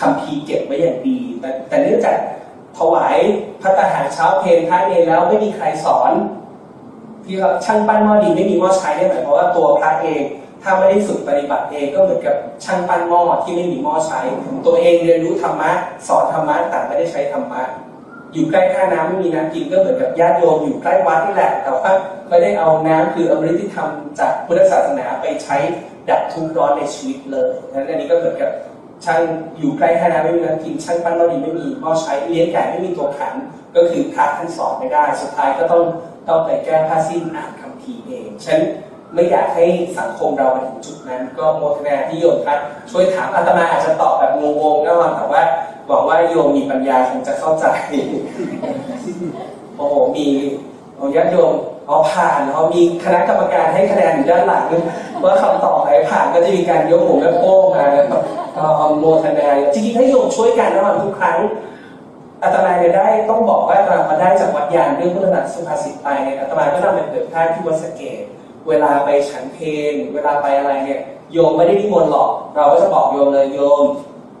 [0.00, 2.16] คัมภีเก็บไว้อย่างดี แต่แต่เนื่องจาก
[2.78, 3.16] ถวาย
[3.62, 6.12] พระตาหารเช้าเพลพระเนแล้วไม่มีใครสอน
[7.24, 10.22] ที่ว่าช่างปั้นหม้อดินไม่มีหม้อใช้เนี่ยหมายความว่าตัวพระเอง
[10.62, 14.20] ถ้าไม่ได้ฝึกปฏิบัติเองก็เหมือนกับช่างปั้นหม้อที่ไม่มีหม้อใช้
[14.66, 15.70] ตัวเองเรียนรู้ธรรมะ
[16.08, 17.62] สอนธรรมะแต่ไม่ได้ใช้ธรรมะ
[18.32, 21.92] อยู่ใกล้ท่าน้ำไม่มีน้ำกินก็เหมือนกับญาติโยมอยู่ใกล้วัดนี่แหละ แต่ว่า
[22.28, 25.56] ไม่ได้เอาน้ำคืออมฤตที่ทำจากพุทธศาสนาไปใช้
[26.08, 28.50] ดับทุกข์ร้อนในชีวิตเลยนั้นอันนี้ก็เหมือนกับ
[29.04, 29.20] ช่าง
[29.58, 33.34] อยู่ใกล้ท่าน้ำไม่มีน้ำกินช่างปั้นหม้อดินไม่มีหม้อใช้เลี้ยงไก่ไม่มีตัวขัน
[33.76, 35.82] ก็คือพระท่านสอนไม่ได้ สุดท้ายก็ต้อง
[36.28, 38.60] ต้องไปแก้ผ้าสิ้นอ่านคำพีร์เองฉัน
[39.14, 39.64] ไม่อยากให้
[39.98, 42.58] สังคมเราไปถึงจุดนั้น ก็โมทนาที่โยมครับ
[42.90, 44.44] ช่วยถามอาตมาอาจจะตอบแบบง
[44.74, 45.42] งๆก็มาแต่ว่า
[45.86, 47.66] หวังว่าโยมมีปัญญาคงจะเข้าใจ
[49.76, 50.26] โอ้โหมี
[50.96, 51.52] โอ้ญาโยม
[51.88, 54.64] อ๋อผ่านเขามีคณะกรรมการให้คะแนนอยู่ด้านหลัง
[55.22, 58.18] ว่าคำตอบไหนผ่านก็จะมีการยกหัวแม่โป้งมาแล้วก็
[58.98, 61.38] โมทนาจริงๆถ้าโยมช่วยกันระหว่างทุกครั้ง
[62.42, 68.22] อาตมาเนี่ยได้ต้องบอกว่าอาตมามาได้จากวัดยานเรื่องพุทธนักสุภาษิตไปเนี่ยอาตมาก็นำไปเผยแพร่ที่วัดสเกต
[68.68, 71.00] เวลาไปฉันเพลงเวลาไปอะไรเนี่ย
[71.32, 73.84] โยมไม่ได้นิมนต์หรอก เราก็จะบอกโยมเลยโยม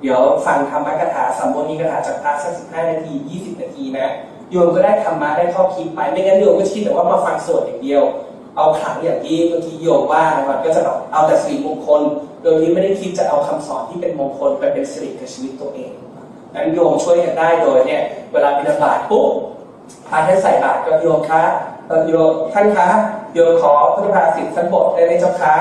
[0.00, 4.08] เดี๋ยวฟังธรรมกถาสัมโมนีกถาจากพระสักสิบห้านาทียี่สิบนาทีนะ
[4.50, 8.02] โยมก็ได้ธรรมะได้ข้อคิดไปไม่งั้นโยมก็คิดแต่ว่ามาฟังสวดอย่างเดียว
[8.56, 12.00] เอาขังอย่างที่เมื่อกี้โยมว่านะครับก็จะแบบเอาแต่สิริมงคล
[12.42, 15.92] โดยที่ไม่ได้คิดจะเอาคำสอนที่เป็นมงคลไปเป็นสิริกับชีวิตตัวเอง
[16.54, 18.02] งั้นโยมช่วยกันได้โดยเนี่ย
[18.32, 19.30] เวลาบิณฑบาตปุ๊บ
[20.08, 21.42] พาท่านใส่บาตรก็โยมคะ
[21.86, 22.88] เอ่อโยมท่านคะ
[23.34, 25.54] โยมขอพุทธภาษิตสักบทได้ไหมเจ้าคะ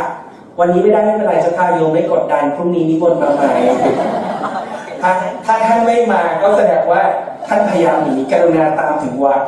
[0.60, 3.52] วันนี้ไม่ได้ไม่เป็นไรเจ้าค่ะโยมไม่กดดันพรุ่งนี้นิมนต์มาใหม่
[5.02, 5.12] ถ้า
[5.46, 7.02] ถ้าท่านไม่มาก็แสดงว่า
[7.48, 9.42] ท่านพยายามหนีกรุณาตามถึงวัด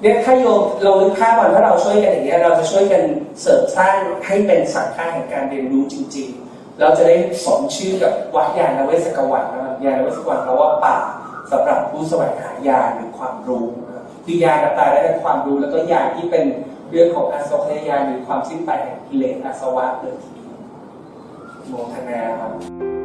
[0.00, 3.02] เนี่ยถ้าโยมเรานึกภาพวันถ้าเราช่วยกันอย่างเงี้ยเราจะช่วยกัน
[3.40, 10.96] เสริมสร้างให้เป็นสังฆาแห่งการเรียนรู้จริง ๆ เราจะได้สมชื่อกับวัดยานเวสกวันนะครับยานเวสกวันแปลว่าป่า
[11.52, 13.64] สำหรับผู้แสวงหายาหรือความรู้
[14.24, 16.44] คือยานกับตาได้เป็นความรู้แล้วก็ยานที่เป็น
[16.90, 20.58] เรื่องของอาสวะยานหรือความสิ้นไปแห่งกิเลสอาสวะเลยทีเดียว
[21.68, 22.95] โมทนาครับ